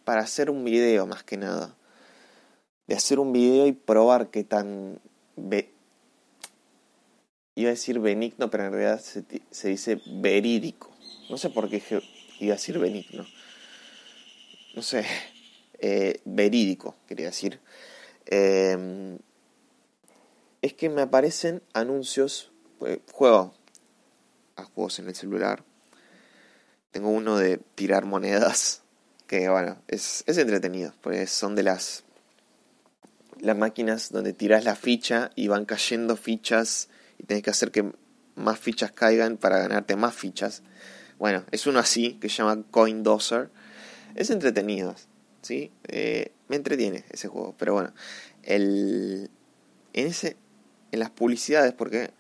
para 0.06 0.22
hacer 0.22 0.50
un 0.50 0.64
video 0.64 1.06
más 1.08 1.26
que 1.26 1.36
nada. 1.36 1.76
De 2.88 2.96
hacer 2.96 3.20
un 3.20 3.34
video 3.34 3.68
y 3.68 3.74
probar 3.74 4.30
qué 4.30 4.46
tan... 4.46 5.02
Iba 7.56 7.68
a 7.68 7.74
decir 7.74 8.00
benigno, 8.00 8.50
pero 8.50 8.68
en 8.68 8.72
realidad 8.72 9.02
se, 9.02 9.68
dice 9.68 10.02
verídico. 10.06 10.90
No 11.30 11.38
sé 11.38 11.50
por 11.50 11.70
qué 11.70 11.84
iba 12.40 12.54
a 12.54 12.56
decir 12.56 12.80
benigno. 12.80 13.26
No 14.74 14.82
sé. 14.82 15.06
Eh, 15.80 16.22
verídico, 16.24 16.96
quería 17.10 17.26
decir. 17.26 17.60
Eh, 18.26 19.18
es 20.62 20.74
que 20.74 20.90
me 20.90 21.02
aparecen 21.02 21.62
anuncios, 21.74 22.52
pues, 22.80 23.00
juego 23.12 23.54
a 24.56 24.64
juegos 24.64 25.00
en 25.00 25.08
el 25.08 25.16
celular. 25.16 25.64
Tengo 26.92 27.10
uno 27.10 27.38
de 27.38 27.58
tirar 27.76 28.06
monedas, 28.06 28.84
que 29.28 29.50
bueno, 29.50 29.82
es, 29.88 30.24
es 30.28 30.38
entretenido, 30.38 30.94
pues 31.02 31.32
son 31.32 31.56
de 31.56 31.64
las, 31.64 32.04
las 33.40 33.58
máquinas 33.58 34.12
donde 34.12 34.34
tiras 34.34 34.66
la 34.66 34.76
ficha 34.76 35.32
y 35.36 35.48
van 35.48 35.66
cayendo 35.66 36.18
fichas 36.18 36.90
y 37.18 37.24
tenés 37.24 37.44
que 37.44 37.50
hacer 37.50 37.72
que 37.72 37.92
más 38.36 38.60
fichas 38.60 38.92
caigan 38.92 39.38
para 39.38 39.58
ganarte 39.58 39.96
más 39.96 40.14
fichas. 40.14 40.64
Bueno, 41.18 41.46
es 41.52 41.66
uno 41.66 41.80
así 41.80 42.16
que 42.16 42.30
se 42.30 42.38
llama 42.38 42.64
Coin 42.72 43.04
Dozer. 43.04 43.50
Es 44.16 44.30
entretenido, 44.30 44.96
¿sí? 45.42 45.72
Eh, 45.88 46.34
me 46.50 46.58
entretiene 46.58 47.06
ese 47.10 47.30
juego, 47.30 47.56
pero 47.58 47.74
bueno, 47.74 47.94
el, 48.44 49.30
en 49.94 50.08
ese 50.08 50.36
en 50.92 51.00
las 51.00 51.10
publicidades, 51.10 51.74
porque 51.74 52.12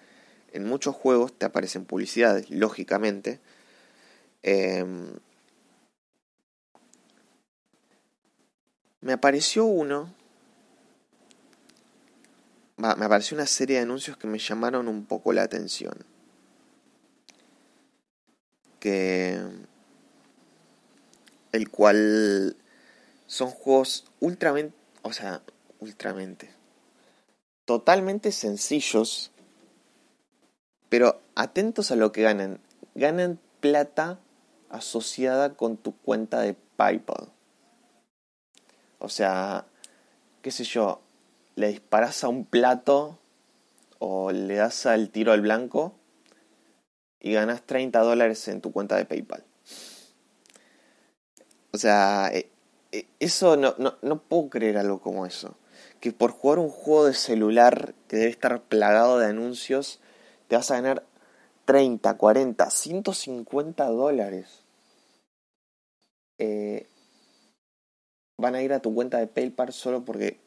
en 0.54 0.66
muchos 0.66 0.96
juegos 0.96 1.38
te 1.38 1.46
aparecen 1.46 1.86
publicidades, 1.86 2.50
lógicamente. 2.50 3.40
Em, 4.44 5.14
me 9.02 9.14
apareció 9.14 9.66
uno, 9.66 10.14
me 12.78 12.88
apareció 12.88 13.36
una 13.36 13.46
serie 13.46 13.78
de 13.78 13.84
anuncios 13.84 14.18
que 14.18 14.28
me 14.28 14.40
llamaron 14.40 14.88
un 14.88 15.06
poco 15.06 15.34
la 15.34 15.44
atención. 15.44 15.94
Que 18.80 19.40
el 21.52 21.70
cual 21.70 22.56
son 23.28 23.50
juegos 23.50 24.06
ultramente, 24.20 24.76
o 25.04 25.14
sea, 25.14 25.42
ultramente, 25.80 26.50
totalmente 27.66 28.32
sencillos, 28.32 29.32
pero 30.90 31.22
atentos 31.36 31.92
a 31.92 31.96
lo 31.96 32.12
que 32.12 32.24
ganan. 32.24 32.60
Ganan 32.96 33.40
plata 33.60 34.20
asociada 34.70 35.54
con 35.54 35.78
tu 35.78 35.96
cuenta 35.96 36.42
de 36.42 36.56
PayPal. 36.76 37.30
O 39.00 39.10
sea, 39.10 39.66
qué 40.42 40.52
sé 40.52 40.64
yo, 40.64 41.02
le 41.56 41.70
disparas 41.70 42.24
a 42.24 42.28
un 42.28 42.46
plato 42.46 43.18
o 44.00 44.32
le 44.32 44.56
das 44.56 44.86
al 44.86 45.10
tiro 45.10 45.32
al 45.32 45.42
blanco 45.42 45.94
y 47.20 47.34
ganas 47.34 47.62
30 47.64 48.00
dólares 48.00 48.48
en 48.48 48.62
tu 48.62 48.72
cuenta 48.72 48.96
de 48.98 49.06
PayPal. 49.06 49.44
O 51.74 51.78
sea, 51.78 52.30
eh, 52.34 52.50
eh, 52.92 53.08
eso 53.20 53.56
no, 53.56 53.76
no, 53.78 53.98
no 54.02 54.22
puedo 54.22 54.50
creer 54.50 54.78
algo 54.78 55.00
como 55.00 55.26
eso 55.26 55.56
que 56.02 56.12
por 56.12 56.32
jugar 56.32 56.60
un 56.60 56.70
juego 56.70 57.06
de 57.06 57.14
celular 57.14 57.94
que 58.08 58.18
debe 58.18 58.32
estar 58.32 58.62
plagado 58.64 59.20
de 59.20 59.28
anuncios, 59.28 60.00
te 60.48 60.56
vas 60.56 60.70
a 60.72 60.76
ganar 60.76 61.06
30, 61.66 62.18
40, 62.18 62.70
150 62.70 63.86
dólares. 63.86 64.64
Eh, 66.40 66.88
van 68.38 68.56
a 68.56 68.64
ir 68.64 68.74
a 68.74 68.82
tu 68.82 68.94
cuenta 68.96 69.20
de 69.20 69.28
PayPal 69.28 69.72
solo 69.72 70.04
porque 70.04 70.40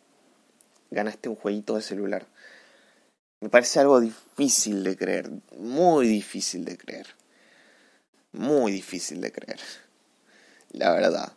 ganaste 0.90 1.28
un 1.28 1.36
jueguito 1.36 1.76
de 1.76 1.82
celular. 1.82 2.26
Me 3.40 3.48
parece 3.48 3.78
algo 3.78 4.00
difícil 4.00 4.82
de 4.82 4.96
creer, 4.96 5.30
muy 5.56 6.08
difícil 6.08 6.64
de 6.64 6.76
creer. 6.76 7.06
Muy 8.32 8.72
difícil 8.72 9.20
de 9.20 9.30
creer. 9.30 9.60
La 10.70 10.92
verdad. 10.92 11.32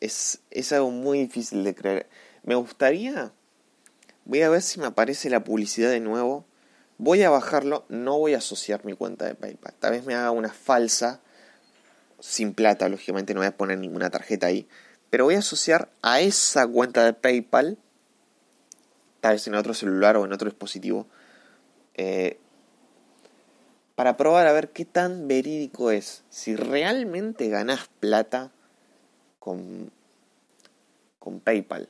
Es, 0.00 0.40
es 0.50 0.72
algo 0.72 0.90
muy 0.90 1.18
difícil 1.18 1.62
de 1.62 1.74
creer. 1.74 2.06
Me 2.44 2.54
gustaría... 2.54 3.32
Voy 4.26 4.40
a 4.40 4.48
ver 4.48 4.62
si 4.62 4.80
me 4.80 4.86
aparece 4.86 5.28
la 5.28 5.44
publicidad 5.44 5.90
de 5.90 6.00
nuevo. 6.00 6.46
Voy 6.96 7.22
a 7.22 7.30
bajarlo, 7.30 7.84
no 7.88 8.18
voy 8.18 8.34
a 8.34 8.38
asociar 8.38 8.84
mi 8.84 8.94
cuenta 8.94 9.26
de 9.26 9.34
PayPal. 9.34 9.74
Tal 9.78 9.90
vez 9.92 10.06
me 10.06 10.14
haga 10.14 10.30
una 10.30 10.50
falsa, 10.50 11.20
sin 12.20 12.54
plata, 12.54 12.88
lógicamente 12.88 13.34
no 13.34 13.40
voy 13.40 13.48
a 13.48 13.56
poner 13.56 13.78
ninguna 13.78 14.08
tarjeta 14.08 14.46
ahí. 14.46 14.66
Pero 15.10 15.24
voy 15.24 15.34
a 15.34 15.40
asociar 15.40 15.90
a 16.00 16.20
esa 16.20 16.66
cuenta 16.66 17.04
de 17.04 17.12
PayPal, 17.12 17.76
tal 19.20 19.34
vez 19.34 19.46
en 19.46 19.56
otro 19.56 19.74
celular 19.74 20.16
o 20.16 20.24
en 20.24 20.32
otro 20.32 20.48
dispositivo, 20.48 21.06
eh, 21.94 22.38
para 23.94 24.16
probar 24.16 24.46
a 24.46 24.52
ver 24.52 24.70
qué 24.70 24.86
tan 24.86 25.28
verídico 25.28 25.90
es. 25.90 26.24
Si 26.30 26.56
realmente 26.56 27.48
ganas 27.48 27.90
plata 28.00 28.52
con, 29.38 29.92
con 31.18 31.40
PayPal 31.40 31.88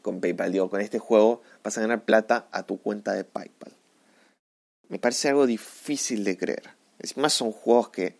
con 0.00 0.20
PayPal. 0.20 0.52
Digo, 0.52 0.70
con 0.70 0.80
este 0.80 0.98
juego 0.98 1.42
vas 1.62 1.76
a 1.78 1.80
ganar 1.80 2.04
plata 2.04 2.48
a 2.52 2.64
tu 2.64 2.80
cuenta 2.80 3.12
de 3.12 3.24
PayPal. 3.24 3.72
Me 4.88 4.98
parece 4.98 5.28
algo 5.28 5.46
difícil 5.46 6.24
de 6.24 6.36
creer. 6.36 6.70
Es 6.98 7.16
más, 7.16 7.32
son 7.32 7.52
juegos 7.52 7.90
que. 7.90 8.18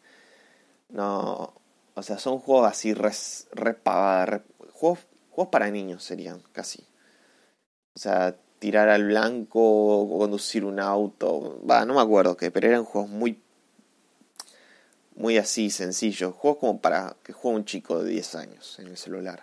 No. 0.90 1.54
O 1.94 2.02
sea, 2.02 2.18
son 2.18 2.38
juegos 2.38 2.68
así 2.68 2.94
res, 2.94 3.49
juegos, 4.73 5.00
juegos 5.30 5.50
para 5.50 5.70
niños 5.70 6.04
serían, 6.04 6.40
casi. 6.52 6.87
O 7.97 7.99
sea, 7.99 8.37
tirar 8.58 8.88
al 8.88 9.06
blanco 9.06 9.61
o 9.61 10.18
conducir 10.18 10.64
un 10.64 10.78
auto. 10.78 11.61
Va, 11.68 11.85
no 11.85 11.94
me 11.94 12.00
acuerdo 12.00 12.37
qué, 12.37 12.50
pero 12.50 12.68
eran 12.68 12.85
juegos 12.85 13.11
muy. 13.11 13.42
Muy 15.16 15.37
así, 15.37 15.70
sencillos. 15.70 16.35
Juegos 16.35 16.61
como 16.61 16.80
para 16.80 17.16
que 17.25 17.32
juegue 17.32 17.56
un 17.56 17.64
chico 17.64 18.02
de 18.02 18.11
10 18.11 18.35
años 18.37 18.78
en 18.78 18.87
el 18.87 18.97
celular. 18.97 19.42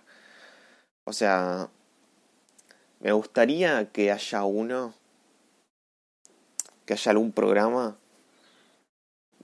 O 1.03 1.11
sea, 1.11 1.69
Me 2.99 3.11
gustaría 3.11 3.91
que 3.91 4.11
haya 4.11 4.43
uno, 4.43 4.93
que 6.85 6.93
haya 6.93 7.11
algún 7.11 7.31
programa 7.31 7.97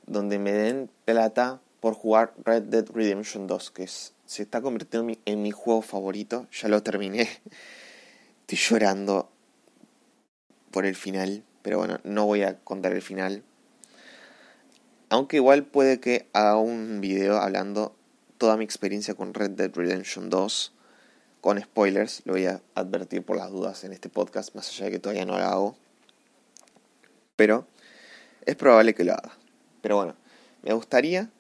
donde 0.06 0.40
me 0.40 0.52
den 0.52 0.90
plata 1.06 1.62
por 1.80 1.94
jugar 1.94 2.34
Red 2.44 2.64
Dead 2.64 2.86
Redemption 2.94 3.48
2, 3.48 3.72
que 3.72 3.88
se 3.88 4.44
está 4.44 4.62
convirtiendo 4.62 5.14
en 5.26 5.42
mi, 5.42 5.52
juego 5.52 5.82
favorito. 5.82 6.48
Ya 6.52 6.70
lo 6.70 6.84
terminé. 6.84 7.22
Estoy 8.48 8.58
llorando 8.58 9.30
por 10.72 10.86
el 10.86 10.96
final, 10.96 11.44
pero 11.62 11.78
bueno, 11.78 12.00
no 12.04 12.26
voy 12.26 12.44
a 12.44 12.58
contar 12.60 12.94
el 12.94 13.02
final. 13.02 13.44
Aunque 15.10 15.38
igual 15.38 15.66
puede 15.66 16.00
que 16.00 16.30
haga 16.34 16.58
un 16.58 17.02
video 17.02 17.38
hablando 17.38 17.96
toda 18.38 18.58
mi 18.58 18.64
experiencia 18.64 19.14
con 19.14 19.34
Red 19.34 19.52
Dead 19.52 19.72
Redemption 19.74 20.30
2 20.30 20.74
con 21.42 21.60
spoilers, 21.60 22.22
lo 22.26 22.34
voy 22.34 22.46
a 22.46 22.62
advertir 22.76 23.24
por 23.24 23.36
las 23.36 23.50
dudas 23.52 23.84
en 23.84 23.94
este 23.94 24.10
podcast, 24.10 24.54
más 24.56 24.70
allá 24.70 24.86
de 24.86 24.92
que 24.92 25.00
todavía 25.00 25.26
no 25.26 25.38
lo 25.38 25.44
hago. 25.44 25.78
Pero 27.36 27.68
es 28.46 28.56
probable 28.56 28.94
que 28.94 29.04
lo 29.04 29.14
haga. 29.14 29.36
Pero 29.82 29.98
bueno, 29.98 30.16
me 30.62 30.74
gustaría 30.74 31.32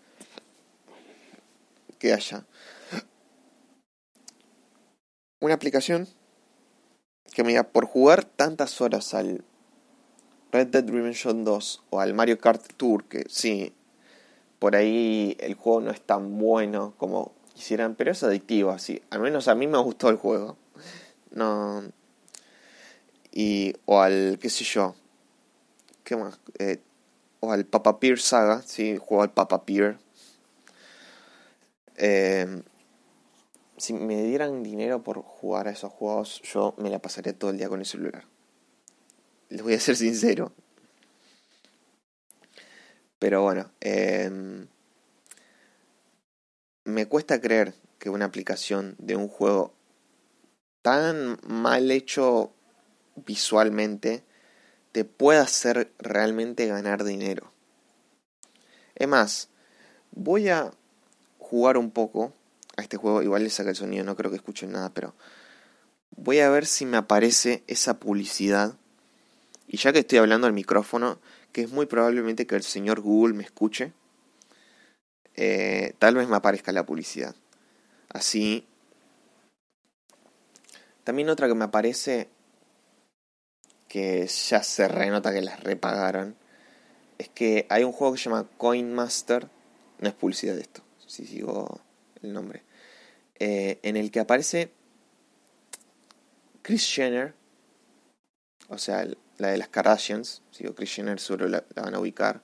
que 2.00 2.14
haya 2.14 2.44
una 5.40 5.54
aplicación 5.54 6.08
que 7.34 7.44
me 7.44 7.50
diga 7.50 7.64
por 7.64 7.86
jugar 7.86 8.24
tantas 8.26 8.82
horas 8.82 9.14
al 9.14 9.44
Red 10.52 10.68
Dead 10.68 10.90
Redemption 10.90 11.46
2 11.46 11.84
o 11.92 12.00
al 12.00 12.16
Mario 12.16 12.40
Kart 12.40 12.74
Tour, 12.76 13.06
que 13.06 13.26
sí, 13.30 13.74
por 14.58 14.76
ahí 14.76 15.38
el 15.40 15.54
juego 15.54 15.82
no 15.82 15.92
es 15.92 16.02
tan 16.02 16.40
bueno 16.40 16.96
como 16.98 17.34
quisieran, 17.62 17.94
pero 17.94 18.12
es 18.12 18.24
adictivo, 18.24 18.72
así. 18.72 19.04
Al 19.12 19.20
menos 19.20 19.48
a 19.48 19.54
mí 19.54 19.68
me 19.68 19.78
gustó 19.78 20.10
el 20.10 20.18
juego. 20.18 20.58
No. 21.30 21.84
Y. 23.32 23.76
O 23.86 24.02
al. 24.02 24.40
qué 24.42 24.50
sé 24.50 24.64
yo. 24.64 24.96
¿Qué 26.04 26.16
más? 26.16 26.40
Eh, 26.58 26.80
o 27.40 27.52
al 27.52 27.66
Papa 27.66 28.00
Pier 28.00 28.20
Saga, 28.20 28.64
sí, 28.64 28.98
juego 29.00 29.22
al 29.22 29.32
Papa 29.32 29.64
Pier. 29.64 30.00
Eh, 31.98 32.64
si 33.78 33.94
me 33.94 34.24
dieran 34.24 34.64
dinero 34.64 35.04
por 35.04 35.22
jugar 35.22 35.68
a 35.68 35.72
esos 35.72 35.92
juegos, 35.92 36.42
yo 36.42 36.74
me 36.78 36.90
la 36.90 37.00
pasaría 37.00 37.38
todo 37.38 37.52
el 37.52 37.58
día 37.58 37.70
con 37.70 37.80
el 37.80 37.86
celular. 37.86 38.26
Les 39.50 39.62
voy 39.62 39.76
a 39.76 39.80
ser 39.80 39.96
sincero. 39.96 40.52
Pero 43.20 43.44
bueno, 43.44 43.70
eh, 43.82 44.66
me 46.84 47.08
cuesta 47.08 47.40
creer 47.40 47.74
que 48.00 48.10
una 48.10 48.26
aplicación 48.26 48.96
de 48.98 49.16
un 49.16 49.28
juego 49.28 49.74
tan 50.82 51.40
mal 51.44 51.92
hecho 51.92 52.54
visualmente 53.16 54.24
te 54.92 55.06
pueda 55.06 55.42
hacer 55.42 55.94
realmente 56.00 56.68
ganar 56.68 57.04
dinero. 57.04 57.52
Es 58.96 59.08
más, 59.08 59.50
voy 60.12 60.50
a 60.50 60.72
jugar 61.40 61.78
un 61.78 61.92
poco 61.92 62.34
a 62.78 62.82
este 62.82 62.98
juego, 62.98 63.22
igual 63.22 63.44
le 63.44 63.50
saca 63.50 63.70
el 63.70 63.76
sonido, 63.76 64.04
no 64.04 64.16
creo 64.16 64.32
que 64.32 64.38
escuchen 64.38 64.72
nada, 64.72 64.94
pero 64.94 65.16
voy 66.16 66.40
a 66.40 66.50
ver 66.50 66.66
si 66.66 66.86
me 66.86 66.98
aparece 66.98 67.64
esa 67.68 68.00
publicidad. 68.00 68.76
Y 69.68 69.78
ya 69.78 69.94
que 69.94 70.00
estoy 70.00 70.18
hablando 70.18 70.48
al 70.48 70.54
micrófono, 70.54 71.20
que 71.52 71.62
es 71.62 71.72
muy 71.72 71.86
probablemente 71.86 72.48
que 72.48 72.56
el 72.56 72.64
señor 72.64 73.02
Google 73.02 73.34
me 73.34 73.44
escuche, 73.44 73.94
eh, 75.44 75.96
tal 75.98 76.14
vez 76.14 76.28
me 76.28 76.36
aparezca 76.36 76.72
la 76.72 76.86
publicidad. 76.86 77.34
Así. 78.10 78.68
También 81.04 81.30
otra 81.30 81.48
que 81.48 81.56
me 81.56 81.66
aparece, 81.66 82.30
que 83.88 84.28
ya 84.28 84.62
se 84.62 84.88
renota 84.88 85.34
que 85.34 85.42
las 85.42 85.60
repagaron, 85.64 86.36
es 87.18 87.30
que 87.30 87.66
hay 87.70 87.84
un 87.84 87.92
juego 87.92 88.14
que 88.14 88.20
se 88.20 88.30
llama 88.30 88.48
Coin 88.58 88.94
Master, 88.94 89.48
no 89.98 90.08
es 90.08 90.14
publicidad 90.14 90.54
de 90.54 90.62
esto, 90.62 90.84
si 91.08 91.26
sigo 91.26 91.82
el 92.22 92.34
nombre, 92.34 92.62
eh, 93.40 93.80
en 93.82 93.98
el 93.98 94.12
que 94.12 94.20
aparece 94.20 94.72
Chris 96.62 96.88
Jenner, 96.88 97.34
o 98.68 98.78
sea, 98.78 99.08
la 99.40 99.48
de 99.48 99.58
las 99.58 99.70
Kardashians, 99.70 100.44
sigo 100.52 100.76
Chris 100.76 100.94
Jenner 100.94 101.20
seguro 101.20 101.48
la 101.48 101.64
van 101.76 101.96
a 101.96 102.00
ubicar, 102.00 102.44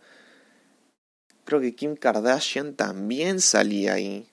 Creo 1.48 1.62
que 1.62 1.76
Kim 1.76 1.96
Kardashian 1.96 2.76
también 2.76 3.40
salía 3.40 3.94
ahí. 3.94 4.28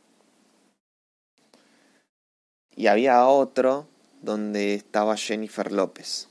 Y 2.75 2.89
había 2.89 3.25
otro 3.29 3.87
donde 4.21 4.75
estaba 4.75 5.17
Jennifer 5.17 5.71
López. 5.71 6.29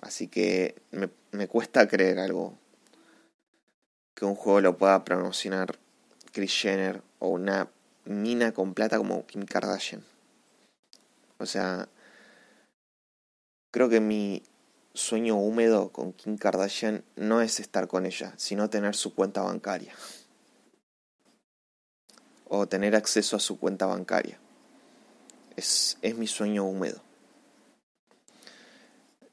Así 0.00 0.28
que 0.28 0.80
me, 0.92 1.10
me, 1.32 1.48
cuesta 1.48 1.88
creer 1.88 2.20
algo. 2.20 2.56
Que 4.14 4.26
un 4.26 4.36
juego 4.36 4.60
lo 4.60 4.78
pueda 4.78 5.04
promocionar 5.04 5.76
Chris 6.30 6.56
Jenner 6.56 7.02
o 7.18 7.30
una 7.30 7.68
mina 8.04 8.52
con 8.52 8.74
plata 8.74 8.96
como 8.96 9.26
Kim 9.26 9.44
Kardashian. 9.44 10.04
O 11.38 11.46
sea, 11.46 11.88
creo 13.72 13.88
que 13.88 13.98
mi 13.98 14.44
sueño 15.00 15.36
húmedo 15.36 15.90
con 15.90 16.12
Kim 16.12 16.36
Kardashian 16.36 17.02
no 17.16 17.40
es 17.40 17.58
estar 17.58 17.88
con 17.88 18.06
ella, 18.06 18.34
sino 18.36 18.70
tener 18.70 18.94
su 18.94 19.14
cuenta 19.14 19.42
bancaria. 19.42 19.94
O 22.48 22.68
tener 22.68 22.94
acceso 22.94 23.36
a 23.36 23.40
su 23.40 23.58
cuenta 23.58 23.86
bancaria. 23.86 24.38
Es, 25.56 25.96
es 26.02 26.16
mi 26.16 26.26
sueño 26.26 26.64
húmedo. 26.64 27.00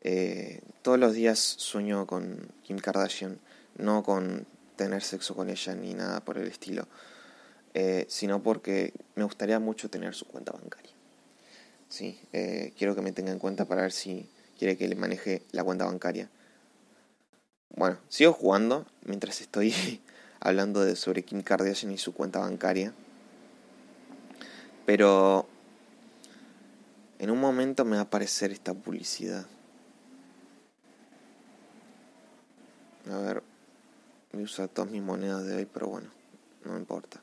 Eh, 0.02 0.62
todos 0.82 0.98
los 0.98 1.14
días 1.14 1.40
sueño 1.40 2.08
con 2.08 2.50
Kim 2.64 2.78
Kardashian, 2.78 3.40
no 3.78 4.04
con 4.04 4.48
tener 4.78 5.04
sexo 5.04 5.36
con 5.36 5.50
ella 5.50 5.76
ni 5.76 5.94
nada 5.94 6.24
por 6.24 6.38
el 6.38 6.48
estilo, 6.48 6.88
eh, 7.74 8.06
sino 8.08 8.42
porque 8.42 8.94
me 9.16 9.24
gustaría 9.26 9.60
mucho 9.60 9.90
tener 9.90 10.16
su 10.16 10.26
cuenta 10.26 10.54
bancaria. 10.54 10.94
Sí, 11.90 12.20
eh, 12.32 12.74
quiero 12.78 12.96
que 12.96 13.02
me 13.02 13.12
tenga 13.12 13.32
en 13.32 13.40
cuenta 13.40 13.66
para 13.66 13.82
ver 13.82 13.92
si 13.92 14.30
quiere 14.58 14.78
que 14.78 14.88
le 14.88 14.96
maneje 14.96 15.44
la 15.52 15.64
cuenta 15.64 15.86
bancaria. 15.86 16.30
Bueno, 17.70 17.98
sigo 18.10 18.34
jugando 18.34 18.86
mientras 19.06 19.42
estoy 19.42 19.74
hablando 20.40 20.84
de 20.84 20.96
sobre 20.96 21.24
Kim 21.24 21.42
Kardashian 21.42 21.92
y 21.92 21.98
su 21.98 22.14
cuenta 22.14 22.40
bancaria. 22.40 22.94
Pero 24.86 25.48
en 27.20 27.30
un 27.30 27.40
momento 27.40 27.86
me 27.86 27.98
va 27.98 28.04
a 28.04 28.06
aparecer 28.06 28.52
esta 28.52 28.74
publicidad. 28.74 29.46
A 33.12 33.18
ver, 33.20 33.44
voy 34.32 34.42
a 34.42 34.46
usar 34.46 34.68
todas 34.70 34.92
mis 34.92 35.02
monedas 35.02 35.46
de 35.46 35.56
hoy, 35.56 35.66
pero 35.66 35.88
bueno, 35.88 36.10
no 36.66 36.78
importa. 36.78 37.22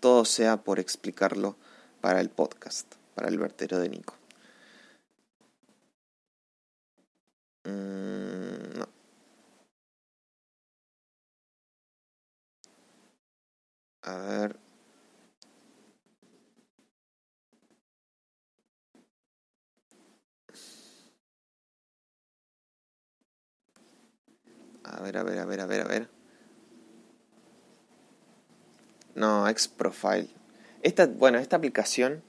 Todo 0.00 0.24
sea 0.24 0.58
por 0.58 0.78
explicarlo 0.78 1.56
para 2.00 2.20
el 2.20 2.30
podcast, 2.30 2.94
para 3.14 3.28
el 3.28 3.38
vertero 3.38 3.78
de 3.78 3.88
Nico. 3.88 4.17
Mm, 7.68 8.78
no. 8.78 8.88
A 14.02 14.16
ver. 14.16 14.56
A 24.84 25.02
ver, 25.02 25.16
a 25.18 25.22
ver, 25.22 25.38
a 25.38 25.44
ver, 25.44 25.60
a 25.60 25.66
ver, 25.66 25.80
a 25.82 25.84
ver. 25.84 26.08
No, 29.14 29.46
X-Profile. 29.48 30.28
Esta, 30.82 31.06
bueno, 31.06 31.38
esta 31.38 31.56
aplicación 31.56 32.22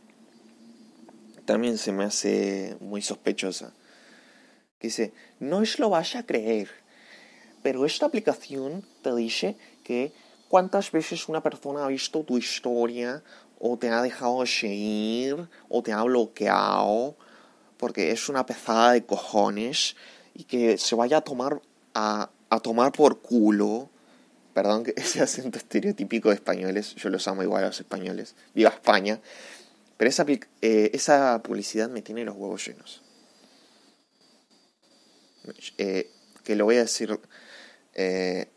también 1.45 1.77
se 1.77 1.91
me 1.91 2.03
hace 2.03 2.75
muy 2.81 3.01
sospechosa 3.01 3.73
dice, 4.87 5.13
no 5.39 5.61
es 5.61 5.79
lo 5.79 5.89
vaya 5.89 6.21
a 6.21 6.25
creer, 6.25 6.69
pero 7.61 7.85
esta 7.85 8.05
aplicación 8.05 8.85
te 9.01 9.13
dice 9.15 9.57
que 9.83 10.11
cuántas 10.47 10.91
veces 10.91 11.27
una 11.27 11.43
persona 11.43 11.85
ha 11.85 11.87
visto 11.87 12.23
tu 12.23 12.37
historia 12.37 13.21
o 13.59 13.77
te 13.77 13.89
ha 13.89 14.01
dejado 14.01 14.41
de 14.41 14.47
seguir 14.47 15.47
o 15.67 15.83
te 15.83 15.91
ha 15.91 16.01
bloqueado 16.03 17.15
porque 17.77 18.11
es 18.11 18.29
una 18.29 18.45
pesada 18.45 18.93
de 18.93 19.05
cojones 19.05 19.95
y 20.33 20.45
que 20.45 20.77
se 20.77 20.95
vaya 20.95 21.17
a 21.17 21.21
tomar 21.21 21.61
a, 21.93 22.29
a 22.49 22.59
tomar 22.59 22.91
por 22.91 23.21
culo. 23.21 23.89
Perdón 24.53 24.83
que 24.83 24.93
ese 24.97 25.21
acento 25.21 25.57
estereotípico 25.57 26.29
de 26.29 26.35
españoles 26.35 26.95
yo 26.95 27.09
los 27.09 27.27
amo 27.27 27.43
igual 27.43 27.63
a 27.63 27.67
los 27.67 27.79
españoles 27.79 28.35
viva 28.53 28.69
España. 28.69 29.19
Pero 29.97 30.09
esa, 30.09 30.25
eh, 30.61 30.91
esa 30.93 31.41
publicidad 31.43 31.89
me 31.89 32.01
tiene 32.01 32.23
los 32.23 32.35
huevos 32.35 32.65
llenos 32.65 33.01
eh, 35.77 36.11
que 36.43 36.55
lo 36.55 36.65
voy 36.65 36.77
a 36.77 36.81
decir 36.81 37.19
eh, 37.93 38.47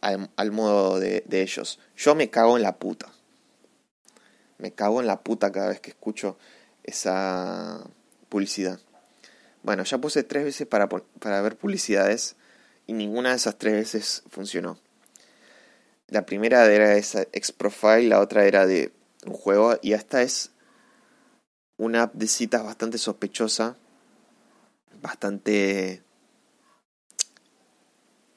al, 0.00 0.52
modo 0.52 1.00
de, 1.00 1.24
ellos. 1.30 1.78
Yo 1.96 2.14
me 2.14 2.30
cago 2.30 2.56
en 2.56 2.62
la 2.62 2.76
puta. 2.76 3.12
Me 4.58 4.72
cago 4.72 5.00
en 5.00 5.06
la 5.06 5.22
puta 5.22 5.50
cada 5.50 5.68
vez 5.68 5.80
que 5.80 5.90
escucho 5.90 6.38
esa 6.82 7.84
publicidad. 8.28 8.78
Bueno, 9.62 9.82
ya 9.84 9.98
puse 9.98 10.22
tres 10.22 10.44
veces 10.44 10.66
para, 10.66 10.88
para 10.88 11.40
ver 11.40 11.56
publicidades 11.56 12.36
y 12.86 12.92
ninguna 12.92 13.30
de 13.30 13.36
esas 13.36 13.58
tres 13.58 13.74
veces 13.74 14.22
funcionó. 14.28 14.78
La 16.08 16.26
primera 16.26 16.64
era 16.66 16.96
esa 16.96 17.22
X-Profile, 17.32 18.08
la 18.08 18.20
otra 18.20 18.44
era 18.44 18.66
de 18.66 18.92
un 19.26 19.32
juego 19.32 19.78
y 19.82 19.94
esta 19.94 20.22
es 20.22 20.50
una 21.76 22.02
app 22.04 22.14
de 22.14 22.28
citas 22.28 22.62
bastante 22.62 22.98
sospechosa, 22.98 23.76
bastante 25.00 26.03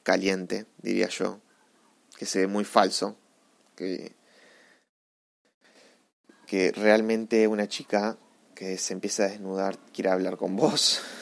caliente, 0.08 0.64
diría 0.78 1.08
yo, 1.08 1.38
que 2.16 2.24
se 2.24 2.38
ve 2.38 2.46
muy 2.46 2.64
falso, 2.64 3.18
que, 3.76 4.16
que 6.46 6.72
realmente 6.72 7.46
una 7.46 7.68
chica 7.68 8.16
que 8.54 8.78
se 8.78 8.94
empieza 8.94 9.24
a 9.24 9.28
desnudar 9.28 9.78
quiere 9.92 10.08
hablar 10.08 10.38
con 10.38 10.56
vos. 10.56 11.02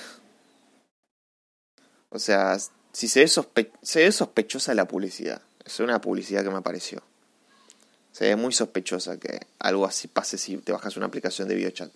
O 2.09 2.21
sea, 2.21 2.57
si 2.93 3.09
se 3.09 3.21
ve, 3.21 4.13
sospechosa 4.13 4.73
la 4.75 4.87
publicidad, 4.87 5.43
es 5.63 5.81
una 5.81 6.01
publicidad 6.01 6.45
que 6.45 6.49
me 6.49 6.57
apareció. 6.57 7.03
Se 8.13 8.27
ve 8.27 8.37
muy 8.37 8.53
sospechosa 8.53 9.19
que 9.19 9.41
algo 9.59 9.85
así 9.85 10.09
pase 10.09 10.39
si 10.39 10.57
te 10.59 10.73
bajas 10.73 10.97
una 10.97 11.07
aplicación 11.07 11.47
de 11.49 11.57
videochat. 11.57 11.93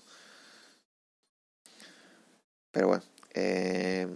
Pero 2.73 2.89
bueno. 2.89 3.05
Eh, 3.33 4.09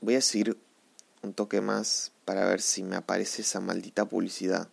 voy 0.00 0.16
a 0.16 0.20
seguir 0.20 0.58
un 1.22 1.34
toque 1.34 1.60
más 1.60 2.12
para 2.24 2.46
ver 2.46 2.60
si 2.60 2.82
me 2.82 2.96
aparece 2.96 3.42
esa 3.42 3.60
maldita 3.60 4.04
publicidad. 4.04 4.68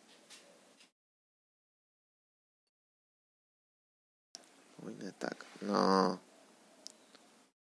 No. 5.62 6.20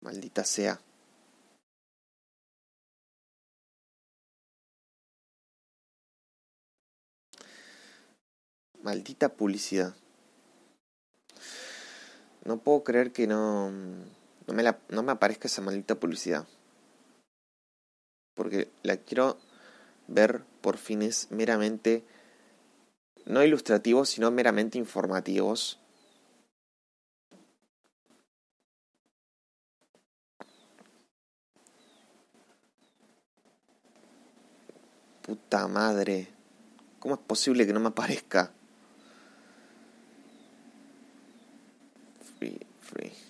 Maldita 0.01 0.45
sea. 0.45 0.81
Maldita 8.83 9.29
publicidad. 9.29 9.95
No 12.45 12.59
puedo 12.59 12.83
creer 12.83 13.13
que 13.13 13.27
no, 13.27 13.71
no, 13.71 14.55
me, 14.55 14.63
la, 14.63 14.81
no 14.89 15.03
me 15.05 15.13
aparezca 15.13 15.47
esa 15.47 15.63
maldita 15.63 15.95
publicidad. 16.01 16.47
Porque 18.35 18.71
la 18.83 18.97
quiero 18.97 19.39
ver 20.09 20.43
por 20.61 20.79
fines 20.79 21.29
meramente, 21.31 22.05
no 23.27 23.43
ilustrativos, 23.45 24.11
sino 24.11 24.31
meramente 24.31 24.79
informativos 24.79 25.79
Puta 35.23 35.69
madre. 35.69 36.29
¿Cómo 36.99 37.15
es 37.15 37.21
posible 37.21 37.65
que 37.65 37.73
no 37.73 37.79
me 37.79 37.89
aparezca? 37.89 38.51
Free, 42.39 42.59
free. 42.81 43.22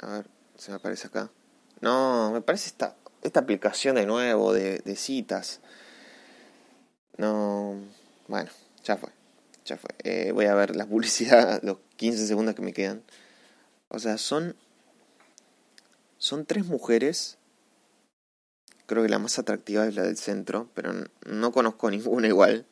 A 0.00 0.06
ver, 0.06 0.26
se 0.56 0.70
me 0.70 0.76
aparece 0.76 1.08
acá. 1.08 1.30
No, 1.80 2.30
me 2.32 2.40
parece 2.40 2.68
esta, 2.68 2.96
esta 3.22 3.40
aplicación 3.40 3.96
de 3.96 4.06
nuevo 4.06 4.52
de, 4.52 4.78
de 4.78 4.96
citas. 4.96 5.60
No, 7.16 7.76
bueno, 8.28 8.50
ya 8.82 8.96
fue. 8.96 9.10
Ya 9.64 9.76
fue. 9.76 9.90
Eh, 9.98 10.32
voy 10.32 10.46
a 10.46 10.54
ver 10.54 10.74
la 10.74 10.86
publicidad, 10.86 11.60
los 11.64 11.78
15 11.96 12.26
segundos 12.26 12.54
que 12.54 12.62
me 12.62 12.72
quedan. 12.72 13.02
O 13.88 13.98
sea, 13.98 14.18
son. 14.18 14.56
Son 16.18 16.44
tres 16.46 16.66
mujeres. 16.66 17.38
Creo 18.86 19.02
que 19.02 19.08
la 19.08 19.18
más 19.18 19.38
atractiva 19.38 19.86
es 19.86 19.94
la 19.94 20.02
del 20.02 20.16
centro, 20.16 20.68
pero 20.74 20.92
no 21.26 21.52
conozco 21.52 21.90
ninguna 21.90 22.26
igual. 22.26 22.66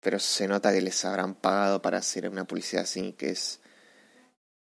Pero 0.00 0.18
se 0.18 0.46
nota 0.46 0.72
que 0.72 0.80
les 0.80 1.04
habrán 1.04 1.34
pagado 1.34 1.82
para 1.82 1.98
hacer 1.98 2.28
una 2.28 2.44
publicidad 2.44 2.84
así, 2.84 3.12
que 3.12 3.30
es. 3.30 3.60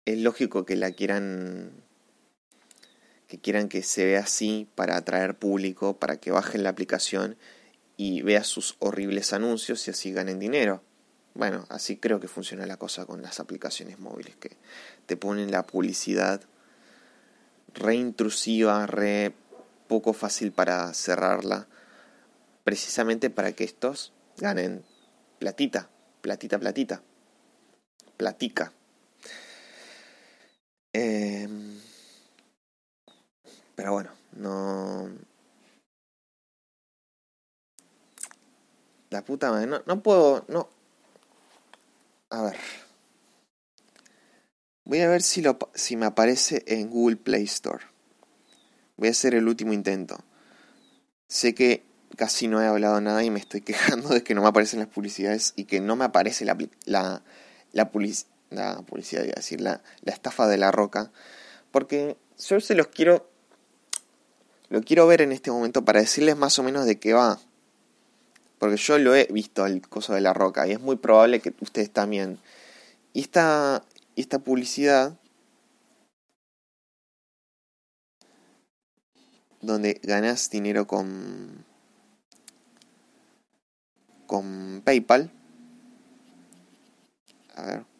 Es 0.05 0.17
lógico 0.19 0.65
que 0.65 0.75
la 0.75 0.91
quieran. 0.91 1.71
que 3.27 3.39
quieran 3.39 3.69
que 3.69 3.83
se 3.83 4.05
vea 4.05 4.21
así 4.21 4.67
para 4.75 4.97
atraer 4.97 5.37
público, 5.37 5.97
para 5.97 6.17
que 6.17 6.31
bajen 6.31 6.63
la 6.63 6.69
aplicación 6.69 7.37
y 7.97 8.21
vea 8.21 8.43
sus 8.43 8.75
horribles 8.79 9.33
anuncios 9.33 9.87
y 9.87 9.91
así 9.91 10.11
ganen 10.11 10.39
dinero. 10.39 10.83
Bueno, 11.33 11.65
así 11.69 11.97
creo 11.97 12.19
que 12.19 12.27
funciona 12.27 12.65
la 12.65 12.77
cosa 12.77 13.05
con 13.05 13.21
las 13.21 13.39
aplicaciones 13.39 13.97
móviles, 13.99 14.35
que 14.35 14.57
te 15.05 15.17
ponen 15.17 15.51
la 15.51 15.63
publicidad 15.65 16.41
re 17.73 17.95
intrusiva, 17.95 18.85
re 18.85 19.33
poco 19.87 20.13
fácil 20.13 20.51
para 20.51 20.93
cerrarla, 20.93 21.67
precisamente 22.63 23.29
para 23.29 23.53
que 23.53 23.63
estos 23.63 24.13
ganen 24.37 24.83
platita, 25.39 25.89
platita, 26.21 26.59
platita, 26.59 27.01
platica. 28.17 28.73
Em, 30.93 31.79
pero 33.75 33.93
bueno, 33.93 34.11
no... 34.33 35.09
La 39.09 39.23
puta 39.23 39.51
madre, 39.51 39.67
no, 39.67 39.83
no 39.85 40.01
puedo, 40.01 40.43
no, 40.47 40.67
a 42.33 42.41
ver. 42.41 42.57
Voy 44.85 45.01
a 45.01 45.07
ver 45.07 45.21
si, 45.21 45.43
lo, 45.43 45.59
si 45.75 45.95
me 45.95 46.07
aparece 46.07 46.63
en 46.65 46.89
Google 46.89 47.17
Play 47.17 47.43
Store. 47.43 47.85
Voy 48.97 49.07
a 49.07 49.11
hacer 49.11 49.35
el 49.35 49.47
último 49.47 49.71
intento. 49.71 50.17
Sé 51.27 51.53
que 51.53 51.83
casi 52.17 52.47
no 52.47 52.59
he 52.59 52.65
hablado 52.65 52.99
nada 53.01 53.23
y 53.23 53.29
me 53.29 53.39
estoy 53.39 53.61
quejando 53.69 54.09
de 54.09 54.23
que 54.23 54.33
no 54.33 54.41
me 54.41 54.47
aparecen 54.47 54.79
las 54.79 54.87
publicidades 54.87 55.53
y 55.55 55.65
que 55.65 55.79
no 55.79 55.95
me 55.95 56.05
aparece 56.05 56.43
la, 56.43 56.57
la, 56.85 57.21
la, 57.71 57.91
la 58.55 58.81
publicidad, 58.81 59.23
iba 59.23 59.33
a 59.33 59.41
decir, 59.41 59.61
la, 59.61 59.81
la 60.01 60.13
estafa 60.13 60.47
de 60.47 60.57
la 60.57 60.71
roca. 60.71 61.11
Porque 61.71 62.17
yo 62.37 62.59
se 62.59 62.75
los 62.75 62.87
quiero. 62.87 63.29
Lo 64.69 64.81
quiero 64.81 65.05
ver 65.07 65.21
en 65.21 65.31
este 65.31 65.51
momento 65.51 65.85
para 65.85 65.99
decirles 65.99 66.35
más 66.37 66.57
o 66.59 66.63
menos 66.63 66.85
de 66.85 66.99
qué 66.99 67.13
va. 67.13 67.39
Porque 68.59 68.77
yo 68.77 68.97
lo 68.97 69.15
he 69.15 69.25
visto 69.25 69.65
el 69.65 69.87
coso 69.87 70.13
de 70.13 70.21
la 70.21 70.33
roca 70.33 70.67
y 70.67 70.71
es 70.71 70.79
muy 70.79 70.95
probable 70.95 71.41
que 71.41 71.53
ustedes 71.59 71.91
también. 71.91 72.39
Y 73.13 73.21
esta, 73.21 73.83
esta 74.15 74.39
publicidad 74.39 75.17
donde 79.61 79.99
ganas 80.03 80.49
dinero 80.49 80.87
con 80.87 81.65
con 84.33 84.81
PayPal. 84.83 85.29
A 87.55 87.61
ver. 87.63 87.92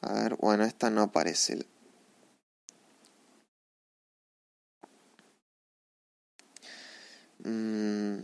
A 0.00 0.12
ver, 0.12 0.36
bueno, 0.36 0.64
esta 0.64 0.90
no 0.90 1.02
aparece. 1.02 1.66
Mm, 7.44 8.18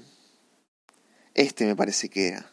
este 1.34 1.66
me 1.66 1.76
parece 1.76 2.08
que 2.08 2.28
era. 2.28 2.50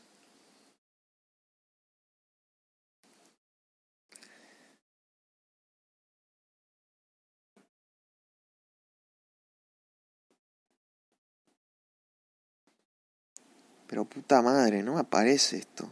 Pero 13.87 14.05
puta 14.05 14.41
madre, 14.41 14.83
no 14.83 14.93
me 14.95 15.01
aparece 15.01 15.57
esto. 15.57 15.91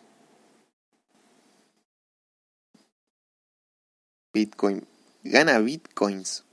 Bitcoin. 4.39 4.87
Gana 5.25 5.59
bitcoins. 5.59 6.45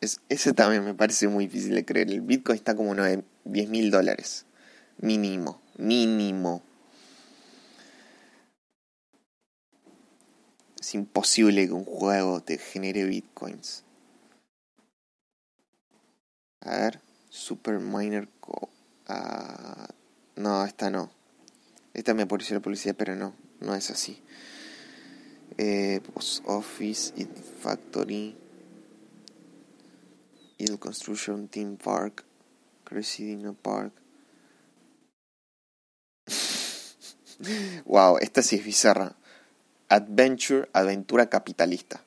Es, 0.00 0.20
ese 0.28 0.52
también 0.52 0.84
me 0.84 0.94
parece 0.94 1.26
muy 1.26 1.46
difícil 1.46 1.74
de 1.74 1.84
creer. 1.84 2.12
El 2.12 2.20
bitcoin 2.20 2.56
está 2.56 2.76
como 2.76 2.92
unos 2.92 3.08
10 3.44 3.68
mil 3.68 3.90
dólares. 3.90 4.46
Mínimo. 4.98 5.60
Mínimo. 5.78 6.62
Es 10.80 10.94
imposible 10.94 11.66
que 11.66 11.72
un 11.72 11.84
juego 11.84 12.40
te 12.40 12.56
genere 12.58 13.04
bitcoins. 13.04 13.82
A 16.60 16.76
ver, 16.76 17.00
Super 17.30 17.80
Minor 17.80 18.28
Co. 18.38 18.68
Ah, 19.08 19.88
no, 20.36 20.64
esta 20.64 20.88
no. 20.90 21.10
Esta 21.94 22.14
me 22.14 22.22
apareció 22.22 22.54
la 22.54 22.62
publicidad, 22.62 22.94
pero 22.96 23.16
no, 23.16 23.34
no 23.58 23.74
es 23.74 23.90
así. 23.90 24.22
Eh, 25.58 26.00
Post 26.12 26.42
Office, 26.46 27.14
It 27.16 27.30
Factory, 27.60 28.36
Il 30.58 30.78
Construction 30.78 31.48
Team 31.48 31.76
Park, 31.76 32.24
Crazy 32.84 33.36
Park. 33.62 33.92
wow, 37.86 38.18
esta 38.18 38.42
sí 38.42 38.56
es 38.56 38.64
bizarra. 38.64 39.16
Adventure, 39.88 40.68
aventura 40.72 41.30
capitalista. 41.30 42.02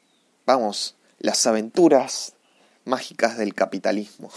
Vamos, 0.46 0.96
las 1.18 1.48
aventuras 1.48 2.34
mágicas 2.86 3.38
del 3.38 3.56
capitalismo. 3.56 4.32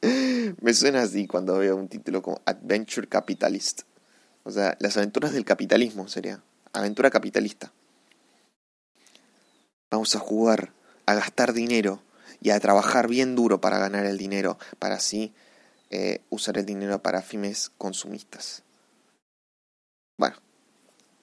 Me 0.60 0.74
suena 0.74 1.02
así 1.02 1.26
cuando 1.26 1.58
veo 1.58 1.76
un 1.76 1.88
título 1.88 2.22
como 2.22 2.40
Adventure 2.44 3.08
Capitalist. 3.08 3.82
O 4.44 4.50
sea, 4.50 4.76
las 4.78 4.96
aventuras 4.96 5.32
del 5.32 5.44
capitalismo 5.44 6.06
sería. 6.06 6.42
Aventura 6.72 7.10
capitalista. 7.10 7.72
Vamos 9.94 10.16
a 10.16 10.18
jugar, 10.18 10.72
a 11.06 11.14
gastar 11.14 11.52
dinero 11.52 12.02
y 12.40 12.50
a 12.50 12.58
trabajar 12.58 13.06
bien 13.06 13.36
duro 13.36 13.60
para 13.60 13.78
ganar 13.78 14.06
el 14.06 14.18
dinero, 14.18 14.58
para 14.80 14.96
así 14.96 15.32
eh, 15.90 16.20
usar 16.30 16.58
el 16.58 16.66
dinero 16.66 17.00
para 17.00 17.22
fines 17.22 17.70
consumistas. 17.78 18.64
Bueno, 20.18 20.34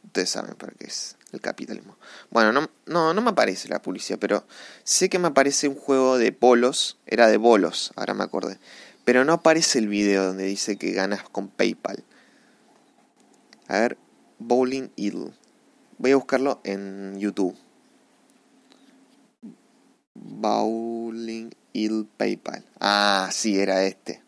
ustedes 0.05 0.29
saben 0.29 0.55
para 0.55 0.71
qué 0.71 0.85
es 0.85 1.17
el 1.33 1.41
capitalismo. 1.41 1.97
Bueno, 2.29 2.53
no, 2.85 3.13
no, 3.13 3.21
me 3.21 3.31
aparece 3.31 3.67
la 3.67 3.81
publicidad, 3.81 4.19
pero 4.19 4.45
sé 4.85 5.09
que 5.09 5.19
me 5.19 5.27
aparece 5.27 5.67
un 5.67 5.75
juego 5.75 6.17
de 6.17 6.31
polos, 6.31 6.97
era 7.05 7.27
de 7.27 7.35
bolos, 7.35 7.91
ahora 7.97 8.13
me 8.13 8.23
acordé. 8.23 8.57
Pero 9.03 9.25
no 9.25 9.33
aparece 9.33 9.79
el 9.79 9.89
video 9.89 10.27
donde 10.27 10.45
dice 10.45 10.77
que 10.77 10.93
ganas 10.93 11.27
con 11.27 11.49
PayPal. 11.49 12.05
A 13.67 13.81
ver, 13.81 13.97
Bowling 14.39 14.91
Idle. 14.95 15.33
Voy 15.97 16.11
a 16.11 16.15
buscarlo 16.15 16.61
en 16.63 17.19
YouTube. 17.19 17.57
Bowling 20.41 21.51
Idle 21.73 22.07
PayPal. 22.17 22.65
Ah, 22.79 23.29
sí, 23.31 23.59
era 23.59 23.83
este. 23.83 24.21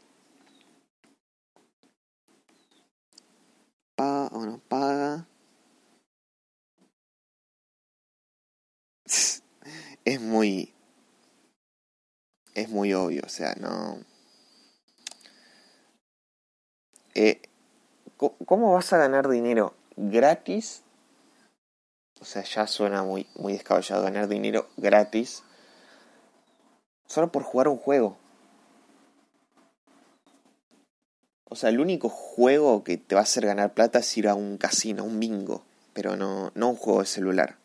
Paga 3.95 4.28
o 4.28 4.45
no 4.45 4.60
paga. 4.60 5.28
es 10.06 10.21
muy 10.21 10.73
es 12.54 12.69
muy 12.69 12.93
obvio, 12.93 13.23
o 13.26 13.30
sea, 13.30 13.56
no 13.56 13.97
eh, 17.15 17.41
¿Cómo 18.45 18.73
vas 18.73 18.93
a 18.93 18.97
ganar 18.97 19.28
dinero 19.28 19.76
gratis? 19.97 20.84
O 22.21 22.26
sea, 22.26 22.43
ya 22.43 22.67
suena 22.67 23.04
muy, 23.04 23.28
muy 23.36 23.54
descabellado 23.54 24.04
ganar 24.04 24.28
dinero 24.28 24.69
gratis 24.78 25.43
solo 27.13 27.32
por 27.32 27.43
jugar 27.43 27.67
un 27.67 27.78
juego. 27.78 28.17
O 31.45 31.56
sea, 31.56 31.69
el 31.69 31.80
único 31.80 32.10
juego 32.10 32.84
que 32.84 32.97
te 32.97 33.13
va 33.13 33.21
a 33.21 33.23
hacer 33.23 33.45
ganar 33.45 33.76
plata 33.76 33.99
es 33.99 34.17
ir 34.17 34.28
a 34.28 34.34
un 34.34 34.58
casino, 34.58 35.04
un 35.04 35.19
bingo, 35.19 35.63
pero 35.93 36.15
no, 36.15 36.52
no 36.56 36.69
un 36.69 36.76
juego 36.76 37.02
de 37.02 37.06
celular. 37.06 37.58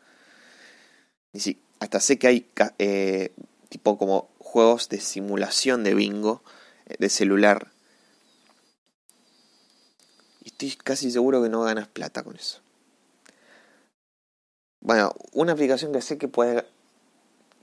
Y 1.32 1.40
sí, 1.40 1.62
hasta 1.80 1.98
sé 1.98 2.18
que 2.18 2.26
hay 2.26 2.50
eh, 2.76 3.32
tipo 3.70 3.96
como 3.96 4.28
juegos 4.38 4.90
de 4.90 5.00
simulación 5.00 5.82
de 5.82 5.94
bingo 5.94 6.42
eh, 6.84 6.96
de 6.98 7.08
celular. 7.08 7.68
Y 10.44 10.48
estoy 10.48 10.76
casi 10.76 11.10
seguro 11.10 11.42
que 11.42 11.48
no 11.48 11.62
ganas 11.62 11.88
plata 11.88 12.22
con 12.22 12.36
eso. 12.36 12.60
Bueno, 14.80 15.14
una 15.32 15.52
aplicación 15.52 15.90
que 15.92 16.02
sé 16.02 16.18
que 16.18 16.28
puede... 16.28 16.66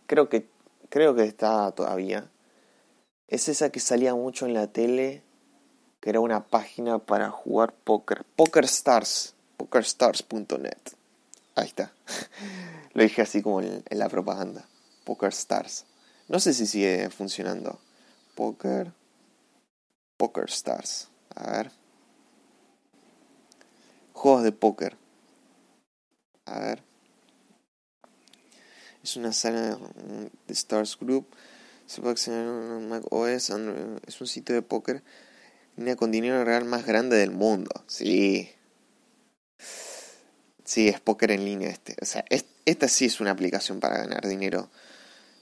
Creo 0.07 0.29
que, 0.29 0.54
creo 0.95 1.13
que 1.13 1.25
está 1.25 1.73
todavía. 1.73 2.31
Es 3.27 3.49
esa 3.49 3.69
que 3.69 3.81
salía 3.81 4.15
mucho 4.15 4.45
en 4.45 4.53
la 4.53 4.67
tele. 4.67 5.23
Que 5.99 6.09
era 6.11 6.21
una 6.21 6.47
página 6.47 6.99
para 6.99 7.31
jugar 7.31 7.73
póker. 7.73 8.23
PokerStars. 8.37 9.33
PokerStars.net. 9.57 10.77
Ahí 11.55 11.67
está. 11.67 11.91
Lo 12.93 13.03
dije 13.03 13.21
así 13.21 13.41
como 13.41 13.59
en, 13.59 13.83
la 13.89 14.07
propaganda. 14.07 14.69
Poker 15.03 15.33
Stars. 15.33 15.83
No 16.29 16.39
sé 16.39 16.53
si 16.53 16.65
sigue 16.65 17.09
funcionando. 17.09 17.77
Poker. 18.35 18.93
Poker 20.15 20.45
Stars. 20.45 21.09
A 21.35 21.51
ver. 21.51 21.71
Juegos 24.13 24.43
de 24.43 24.53
póker. 24.53 24.95
A 26.45 26.59
ver. 26.59 26.94
Es 29.05 29.17
una 29.17 29.33
sala 29.33 29.77
de 30.47 30.53
Stars 30.53 30.97
Group. 30.99 31.27
Se 31.85 32.01
puede 32.01 32.13
acceder 32.13 32.47
a 32.47 32.79
Mac 32.79 33.03
OS. 33.11 33.51
Es 34.07 34.19
un 34.19 34.27
sitio 34.27 34.55
de 34.55 34.63
póker 34.63 35.03
con 35.95 36.09
dinero 36.09 36.43
real 36.43 36.65
más 36.65 36.87
grande 36.87 37.15
del 37.15 37.29
mundo. 37.29 37.69
Sí. 37.85 38.49
Sí, 40.63 40.87
es 40.87 40.99
póker 40.99 41.29
en 41.29 41.45
línea 41.45 41.69
este. 41.69 41.95
O 42.01 42.05
sea, 42.05 42.25
esta 42.65 42.87
sí 42.87 43.05
es 43.05 43.21
una 43.21 43.29
aplicación 43.29 43.79
para 43.79 43.99
ganar 43.99 44.27
dinero. 44.27 44.71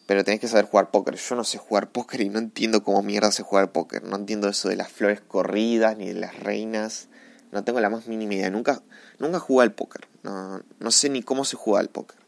Pero 0.08 0.26
tenés 0.26 0.41
que 0.41 0.49
saber 0.49 0.65
jugar 0.65 0.91
póker. 0.91 1.15
Yo 1.15 1.36
no 1.36 1.45
sé 1.45 1.58
jugar 1.58 1.89
póker 1.89 2.19
y 2.19 2.28
no 2.28 2.39
entiendo 2.39 2.84
cómo 2.84 3.02
mierda 3.02 3.32
se 3.32 3.43
juega 3.43 3.63
el 3.63 3.69
póker. 3.69 4.04
No 4.04 4.17
entiendo 4.17 4.49
eso 4.49 4.67
de 4.67 4.76
las 4.76 4.91
flores 4.91 5.21
corridas 5.21 5.97
ni 5.97 6.08
de 6.08 6.15
las 6.15 6.38
reinas. 6.38 7.08
No 7.54 7.63
tengo 7.63 7.80
la 7.80 7.89
más 7.89 8.08
mínima 8.08 8.34
idea. 8.34 8.49
Nunca, 8.49 8.84
nunca 9.19 9.39
jugué 9.39 9.63
al 9.63 9.71
póker. 9.71 10.10
No, 10.21 10.62
no 10.80 10.91
sé 10.91 11.08
ni 11.10 11.23
cómo 11.23 11.45
se 11.45 11.56
juega 11.56 11.80
al 11.80 11.88
póker. 11.88 12.21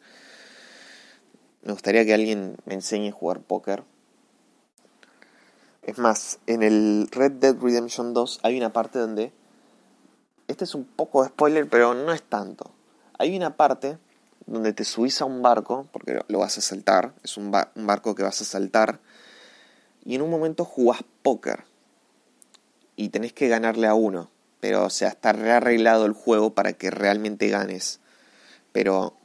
Me 1.65 1.73
gustaría 1.73 2.05
que 2.05 2.13
alguien 2.13 2.55
me 2.65 2.75
enseñe 2.75 3.09
a 3.09 3.11
jugar 3.11 3.41
póker. 3.41 3.83
Es 5.83 5.97
más, 5.97 6.39
en 6.47 6.63
el 6.63 7.09
Red 7.11 7.33
Dead 7.33 7.55
Redemption 7.59 8.13
2 8.13 8.39
hay 8.43 8.57
una 8.57 8.71
parte 8.71 8.99
donde... 8.99 9.33
Este 10.47 10.63
es 10.63 10.75
un 10.75 10.85
poco 10.85 11.23
de 11.23 11.29
spoiler, 11.29 11.67
pero 11.67 11.93
no 11.93 12.13
es 12.13 12.23
tanto 12.23 12.71
hay 13.17 13.35
una 13.35 13.55
parte 13.55 13.97
donde 14.45 14.73
te 14.73 14.83
subís 14.83 15.21
a 15.21 15.25
un 15.25 15.41
barco, 15.41 15.87
porque 15.91 16.21
lo 16.27 16.39
vas 16.39 16.57
a 16.57 16.61
saltar, 16.61 17.13
es 17.23 17.37
un, 17.37 17.51
barco 17.51 18.15
que 18.15 18.23
vas 18.23 18.41
a 18.41 18.45
saltar, 18.45 18.99
y 20.03 20.15
en 20.15 20.21
un 20.21 20.29
momento 20.29 20.65
jugás 20.65 21.03
póker 21.23 21.63
y 22.95 23.09
tenés 23.09 23.33
que 23.33 23.47
ganarle 23.47 23.87
a 23.87 23.95
uno, 23.95 24.29
pero 24.59 24.85
o 24.85 24.89
sea, 24.89 25.09
está 25.09 25.33
rearreglado 25.33 26.05
el 26.05 26.13
juego 26.13 26.53
para 26.53 26.73
que 26.73 26.91
realmente 26.91 27.49
ganes. 27.49 27.99
Pero 28.71 29.15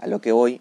a 0.00 0.06
lo 0.06 0.20
que 0.20 0.32
voy 0.32 0.60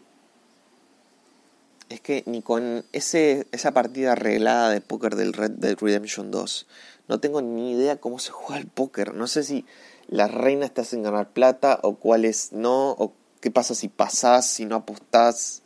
es 1.90 2.02
que 2.02 2.24
ni 2.28 2.44
con 2.44 2.86
ese, 2.92 3.48
esa 3.52 3.72
partida 3.72 4.12
arreglada 4.12 4.70
de 4.70 4.82
póker 4.82 5.16
del 5.16 5.34
Red 5.34 5.52
Dead 5.52 5.76
Redemption 5.80 6.30
2 6.30 6.68
no 7.10 7.20
tengo 7.20 7.42
ni 7.42 7.72
idea 7.72 7.98
cómo 7.98 8.20
se 8.20 8.30
juega 8.30 8.62
el 8.62 8.68
póker. 8.68 9.16
No 9.16 9.26
sé 9.26 9.44
si 9.44 9.66
las 10.08 10.32
reinas 10.32 10.72
te 10.72 10.82
hacen 10.82 11.02
ganar 11.02 11.30
plata 11.30 11.80
o 11.82 11.96
cuáles 11.96 12.54
no, 12.54 12.92
o 12.92 13.14
qué 13.42 13.50
pasa 13.50 13.74
si 13.74 13.88
pasás, 13.88 14.46
si 14.46 14.66
no 14.66 14.76
apostás. 14.76 15.64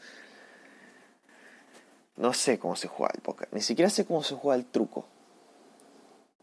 No 2.16 2.34
sé 2.34 2.60
cómo 2.60 2.78
se 2.78 2.88
juega 2.88 3.12
el 3.14 3.22
póker, 3.22 3.50
ni 3.52 3.60
siquiera 3.60 3.90
sé 3.90 4.06
cómo 4.06 4.24
se 4.24 4.36
juega 4.36 4.56
el 4.56 4.66
truco. 4.66 5.06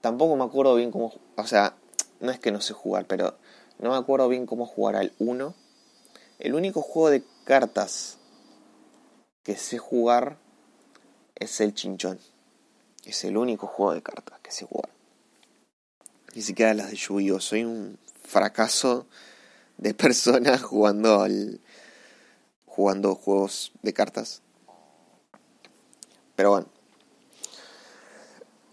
Tampoco 0.02 0.36
me 0.36 0.44
acuerdo 0.44 0.74
bien 0.74 0.90
cómo, 0.90 1.14
o 1.36 1.46
sea, 1.46 1.74
no 2.20 2.30
es 2.30 2.38
que 2.38 2.52
no 2.52 2.60
sé 2.60 2.74
jugar, 2.74 3.06
pero 3.06 3.38
no 3.78 3.90
me 3.90 3.96
acuerdo 3.96 4.28
bien 4.28 4.44
cómo 4.44 4.66
jugar 4.66 4.96
al 4.96 5.12
1. 5.18 5.54
El 6.40 6.54
único 6.54 6.82
juego 6.82 7.10
de 7.10 7.22
cartas 7.44 8.18
que 9.42 9.56
sé 9.56 9.78
jugar 9.78 10.38
es 11.34 11.60
el 11.60 11.74
chinchón. 11.74 12.18
Es 13.04 13.24
el 13.24 13.36
único 13.36 13.66
juego 13.66 13.94
de 13.94 14.02
cartas 14.02 14.40
que 14.40 14.50
sé 14.50 14.66
jugar 14.66 14.90
ni 16.34 16.42
siquiera 16.42 16.74
las 16.74 16.90
de 16.90 16.96
yu 16.96 17.40
Soy 17.40 17.64
un 17.64 17.98
fracaso 18.22 19.06
de 19.78 19.94
persona 20.04 20.58
jugando 20.58 21.22
al 21.22 21.60
jugando 22.66 23.14
juegos 23.14 23.72
de 23.82 23.92
cartas. 23.92 24.42
Pero 26.36 26.50
bueno. 26.50 26.66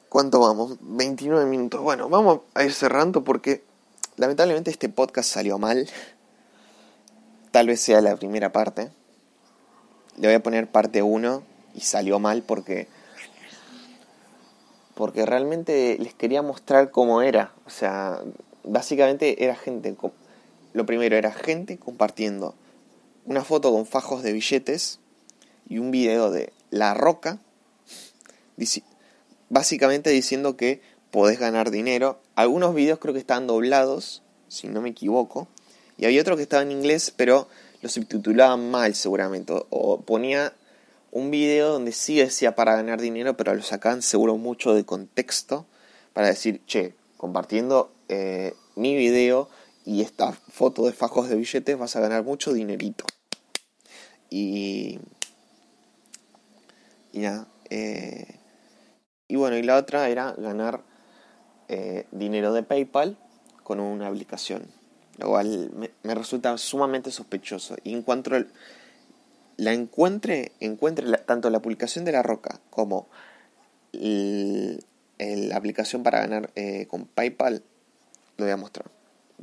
¿Cuánto 0.07 0.39
vamos? 0.39 0.77
29 0.79 1.45
minutos. 1.45 1.81
Bueno, 1.81 2.07
vamos 2.07 2.41
a 2.53 2.63
ir 2.63 2.73
cerrando 2.73 3.23
porque 3.23 3.63
lamentablemente 4.15 4.71
este 4.71 4.87
podcast 4.87 5.29
salió 5.29 5.57
mal. 5.57 5.89
Tal 7.57 7.65
vez 7.65 7.81
sea 7.81 8.01
la 8.01 8.15
primera 8.15 8.51
parte. 8.51 8.91
Le 10.17 10.27
voy 10.27 10.35
a 10.35 10.43
poner 10.43 10.69
parte 10.69 11.01
1 11.01 11.41
y 11.73 11.81
salió 11.81 12.19
mal 12.19 12.43
porque 12.43 12.87
porque 14.93 15.25
realmente 15.25 15.97
les 15.99 16.13
quería 16.13 16.43
mostrar 16.43 16.91
cómo 16.91 17.23
era. 17.23 17.55
O 17.65 17.71
sea, 17.71 18.21
básicamente 18.63 19.43
era 19.43 19.55
gente, 19.55 19.97
lo 20.73 20.85
primero 20.85 21.15
era 21.15 21.31
gente 21.31 21.79
compartiendo 21.79 22.53
una 23.25 23.43
foto 23.43 23.71
con 23.71 23.87
fajos 23.87 24.21
de 24.21 24.33
billetes 24.33 24.99
y 25.67 25.79
un 25.79 25.89
video 25.89 26.29
de 26.29 26.53
La 26.69 26.93
Roca 26.93 27.39
básicamente 29.49 30.11
diciendo 30.11 30.57
que 30.57 30.79
podés 31.09 31.39
ganar 31.39 31.71
dinero. 31.71 32.19
Algunos 32.35 32.75
videos 32.75 32.99
creo 32.99 33.15
que 33.15 33.19
estaban 33.19 33.47
doblados, 33.47 34.21
si 34.47 34.67
no 34.67 34.79
me 34.79 34.89
equivoco, 34.89 35.47
y 35.97 36.05
había 36.05 36.21
otro 36.21 36.35
que 36.35 36.43
estaba 36.43 36.63
en 36.63 36.71
inglés, 36.71 37.13
pero 37.15 37.47
lo 37.81 37.89
subtitulaban 37.89 38.69
mal 38.71 38.95
seguramente, 38.95 39.53
o 39.69 40.01
ponía 40.01 40.53
un 41.11 41.31
video 41.31 41.73
donde 41.73 41.91
sí 41.91 42.17
decía 42.17 42.55
para 42.55 42.75
ganar 42.75 43.01
dinero, 43.01 43.37
pero 43.37 43.53
lo 43.53 43.63
sacaban 43.63 44.01
seguro 44.01 44.37
mucho 44.37 44.73
de 44.73 44.85
contexto 44.85 45.65
para 46.13 46.27
decir, 46.27 46.61
che, 46.65 46.95
compartiendo 47.17 47.91
eh, 48.09 48.53
mi 48.75 48.95
video 48.95 49.49
y 49.85 50.01
esta 50.01 50.33
foto 50.33 50.85
de 50.85 50.93
fajos 50.93 51.29
de 51.29 51.35
billetes 51.35 51.77
vas 51.77 51.95
a 51.95 52.01
ganar 52.01 52.23
mucho 52.23 52.53
dinerito. 52.53 53.05
Y, 54.29 54.99
y 57.13 57.19
nada, 57.19 57.47
eh, 57.69 58.39
y 59.27 59.35
bueno, 59.35 59.57
y 59.57 59.63
la 59.63 59.77
otra 59.77 60.09
era 60.09 60.33
ganar 60.33 60.81
eh, 61.69 62.05
dinero 62.11 62.53
de 62.53 62.63
PayPal 62.63 63.17
con 63.63 63.79
una 63.79 64.07
aplicación, 64.07 64.65
lo 65.17 65.29
cual 65.29 65.71
me, 66.03 66.15
resulta 66.15 66.57
sumamente 66.57 67.11
sospechoso. 67.11 67.75
Y 67.83 67.93
en 67.93 68.03
cuanto 68.03 68.31
la 69.57 69.73
encuentre, 69.73 70.51
encuentre 70.59 71.11
tanto 71.19 71.49
la 71.49 71.61
publicación 71.61 72.05
de 72.05 72.11
la 72.11 72.23
roca 72.23 72.59
como 72.69 73.07
la 73.93 75.55
aplicación 75.55 76.03
para 76.03 76.19
ganar 76.19 76.51
eh, 76.55 76.85
con 76.87 77.05
PayPal, 77.05 77.63
lo 78.37 78.45
voy 78.45 78.51
a 78.51 78.57
mostrar. 78.57 78.91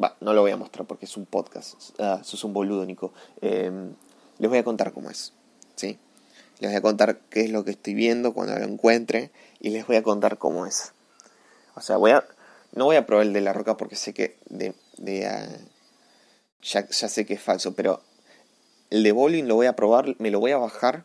Va, 0.00 0.16
no 0.20 0.32
lo 0.32 0.40
voy 0.40 0.50
a 0.50 0.56
mostrar 0.56 0.86
porque 0.86 1.06
es 1.06 1.16
un 1.16 1.26
podcast. 1.26 1.74
Ah, 1.98 2.20
sos 2.22 2.44
un 2.44 2.52
boludo, 2.52 2.84
Nico. 2.84 3.12
Em, 3.40 3.94
les 4.38 4.48
voy 4.48 4.58
a 4.58 4.64
contar 4.64 4.92
cómo 4.92 5.10
es. 5.10 5.32
¿Sí? 5.76 5.98
Les 6.60 6.70
voy 6.70 6.78
a 6.78 6.82
contar 6.82 7.18
qué 7.30 7.42
es 7.42 7.50
lo 7.50 7.64
que 7.64 7.72
estoy 7.72 7.94
viendo 7.94 8.32
cuando 8.32 8.56
lo 8.58 8.64
encuentre 8.64 9.30
y 9.60 9.70
les 9.70 9.86
voy 9.86 9.96
a 9.96 10.02
contar 10.02 10.38
cómo 10.38 10.66
es. 10.66 10.92
O 11.74 11.80
sea, 11.80 11.96
voy 11.96 12.12
a, 12.12 12.24
no 12.72 12.84
voy 12.84 12.96
a 12.96 13.06
probar 13.06 13.26
el 13.26 13.32
de 13.32 13.40
la 13.40 13.52
roca 13.52 13.76
porque 13.76 13.96
sé 13.96 14.14
que 14.14 14.36
de 14.96 15.26
ah, 15.26 15.48
ya, 16.62 16.88
ya, 16.88 17.08
sé 17.08 17.26
que 17.26 17.34
es 17.34 17.42
falso, 17.42 17.74
pero 17.74 18.02
el 18.90 19.02
de 19.02 19.12
bowling 19.12 19.44
lo 19.44 19.56
voy 19.56 19.66
a 19.66 19.76
probar, 19.76 20.16
me 20.18 20.30
lo 20.30 20.40
voy 20.40 20.52
a 20.52 20.58
bajar 20.58 21.04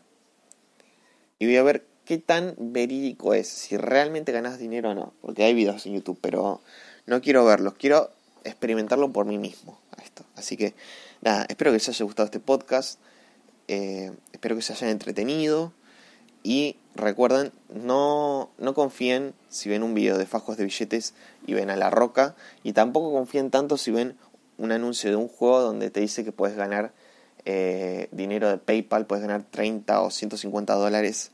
y 1.38 1.46
voy 1.46 1.56
a 1.56 1.62
ver 1.62 1.86
qué 2.04 2.18
tan 2.18 2.54
verídico 2.58 3.34
es, 3.34 3.48
si 3.48 3.76
realmente 3.76 4.32
ganas 4.32 4.58
dinero 4.58 4.90
o 4.90 4.94
no, 4.94 5.14
porque 5.20 5.44
hay 5.44 5.54
videos 5.54 5.86
en 5.86 5.94
YouTube, 5.94 6.18
pero 6.20 6.60
no 7.06 7.20
quiero 7.20 7.44
verlos, 7.44 7.74
quiero 7.74 8.10
experimentarlo 8.44 9.12
por 9.12 9.26
mí 9.26 9.38
mismo 9.38 9.80
esto. 10.02 10.24
Así 10.34 10.56
que 10.56 10.74
nada, 11.20 11.46
espero 11.48 11.70
que 11.70 11.76
les 11.76 11.88
haya 11.88 12.04
gustado 12.04 12.24
este 12.26 12.40
podcast, 12.40 12.98
eh, 13.68 14.12
espero 14.32 14.56
que 14.56 14.62
se 14.62 14.72
hayan 14.72 14.90
entretenido 14.90 15.72
y 16.42 16.76
recuerden, 16.94 17.52
no, 17.68 18.50
no 18.58 18.74
confíen 18.74 19.34
si 19.48 19.68
ven 19.68 19.82
un 19.82 19.94
video 19.94 20.16
de 20.18 20.26
fajos 20.26 20.56
de 20.56 20.64
billetes 20.64 21.14
y 21.46 21.54
ven 21.54 21.70
a 21.70 21.76
la 21.76 21.90
roca. 21.90 22.34
Y 22.62 22.72
tampoco 22.72 23.12
confíen 23.12 23.50
tanto 23.50 23.76
si 23.76 23.90
ven 23.90 24.16
un 24.58 24.72
anuncio 24.72 25.10
de 25.10 25.16
un 25.16 25.28
juego 25.28 25.60
donde 25.60 25.90
te 25.90 26.00
dice 26.00 26.24
que 26.24 26.32
puedes 26.32 26.56
ganar 26.56 26.92
eh, 27.44 28.08
dinero 28.12 28.48
de 28.48 28.58
PayPal, 28.58 29.06
puedes 29.06 29.22
ganar 29.22 29.44
30 29.50 30.00
o 30.02 30.10
150 30.10 30.74
dólares 30.74 31.32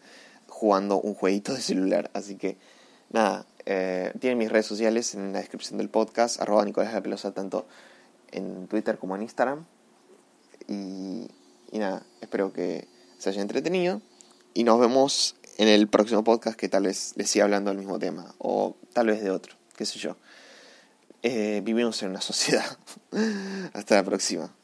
jugando 0.48 1.00
un 1.00 1.14
jueguito 1.14 1.54
de 1.54 1.60
celular. 1.60 2.10
Así 2.14 2.36
que 2.36 2.56
nada, 3.10 3.46
eh, 3.64 4.12
tienen 4.20 4.38
mis 4.38 4.50
redes 4.50 4.66
sociales 4.66 5.14
en 5.14 5.32
la 5.32 5.38
descripción 5.38 5.78
del 5.78 5.88
podcast, 5.88 6.40
arroba 6.40 6.64
Nicolás 6.64 6.94
La 6.94 7.02
Pelosa, 7.02 7.32
tanto 7.32 7.66
en 8.32 8.66
Twitter 8.66 8.98
como 8.98 9.14
en 9.16 9.22
Instagram. 9.22 9.66
Y, 10.68 11.28
y 11.70 11.78
nada, 11.78 12.04
espero 12.20 12.52
que 12.52 12.88
se 13.18 13.30
haya 13.30 13.42
entretenido. 13.42 14.00
Y 14.56 14.64
nos 14.64 14.80
vemos 14.80 15.36
en 15.58 15.68
el 15.68 15.86
próximo 15.86 16.24
podcast 16.24 16.58
que 16.58 16.70
tal 16.70 16.84
vez 16.84 17.12
les 17.16 17.28
siga 17.28 17.44
hablando 17.44 17.68
del 17.68 17.76
mismo 17.76 17.98
tema. 17.98 18.34
O 18.38 18.74
tal 18.94 19.08
vez 19.08 19.22
de 19.22 19.30
otro, 19.30 19.54
qué 19.76 19.84
sé 19.84 19.98
yo. 19.98 20.16
Eh, 21.22 21.60
vivimos 21.62 22.02
en 22.02 22.08
una 22.08 22.20
sociedad. 22.22 22.64
Hasta 23.74 23.96
la 23.96 24.02
próxima. 24.02 24.55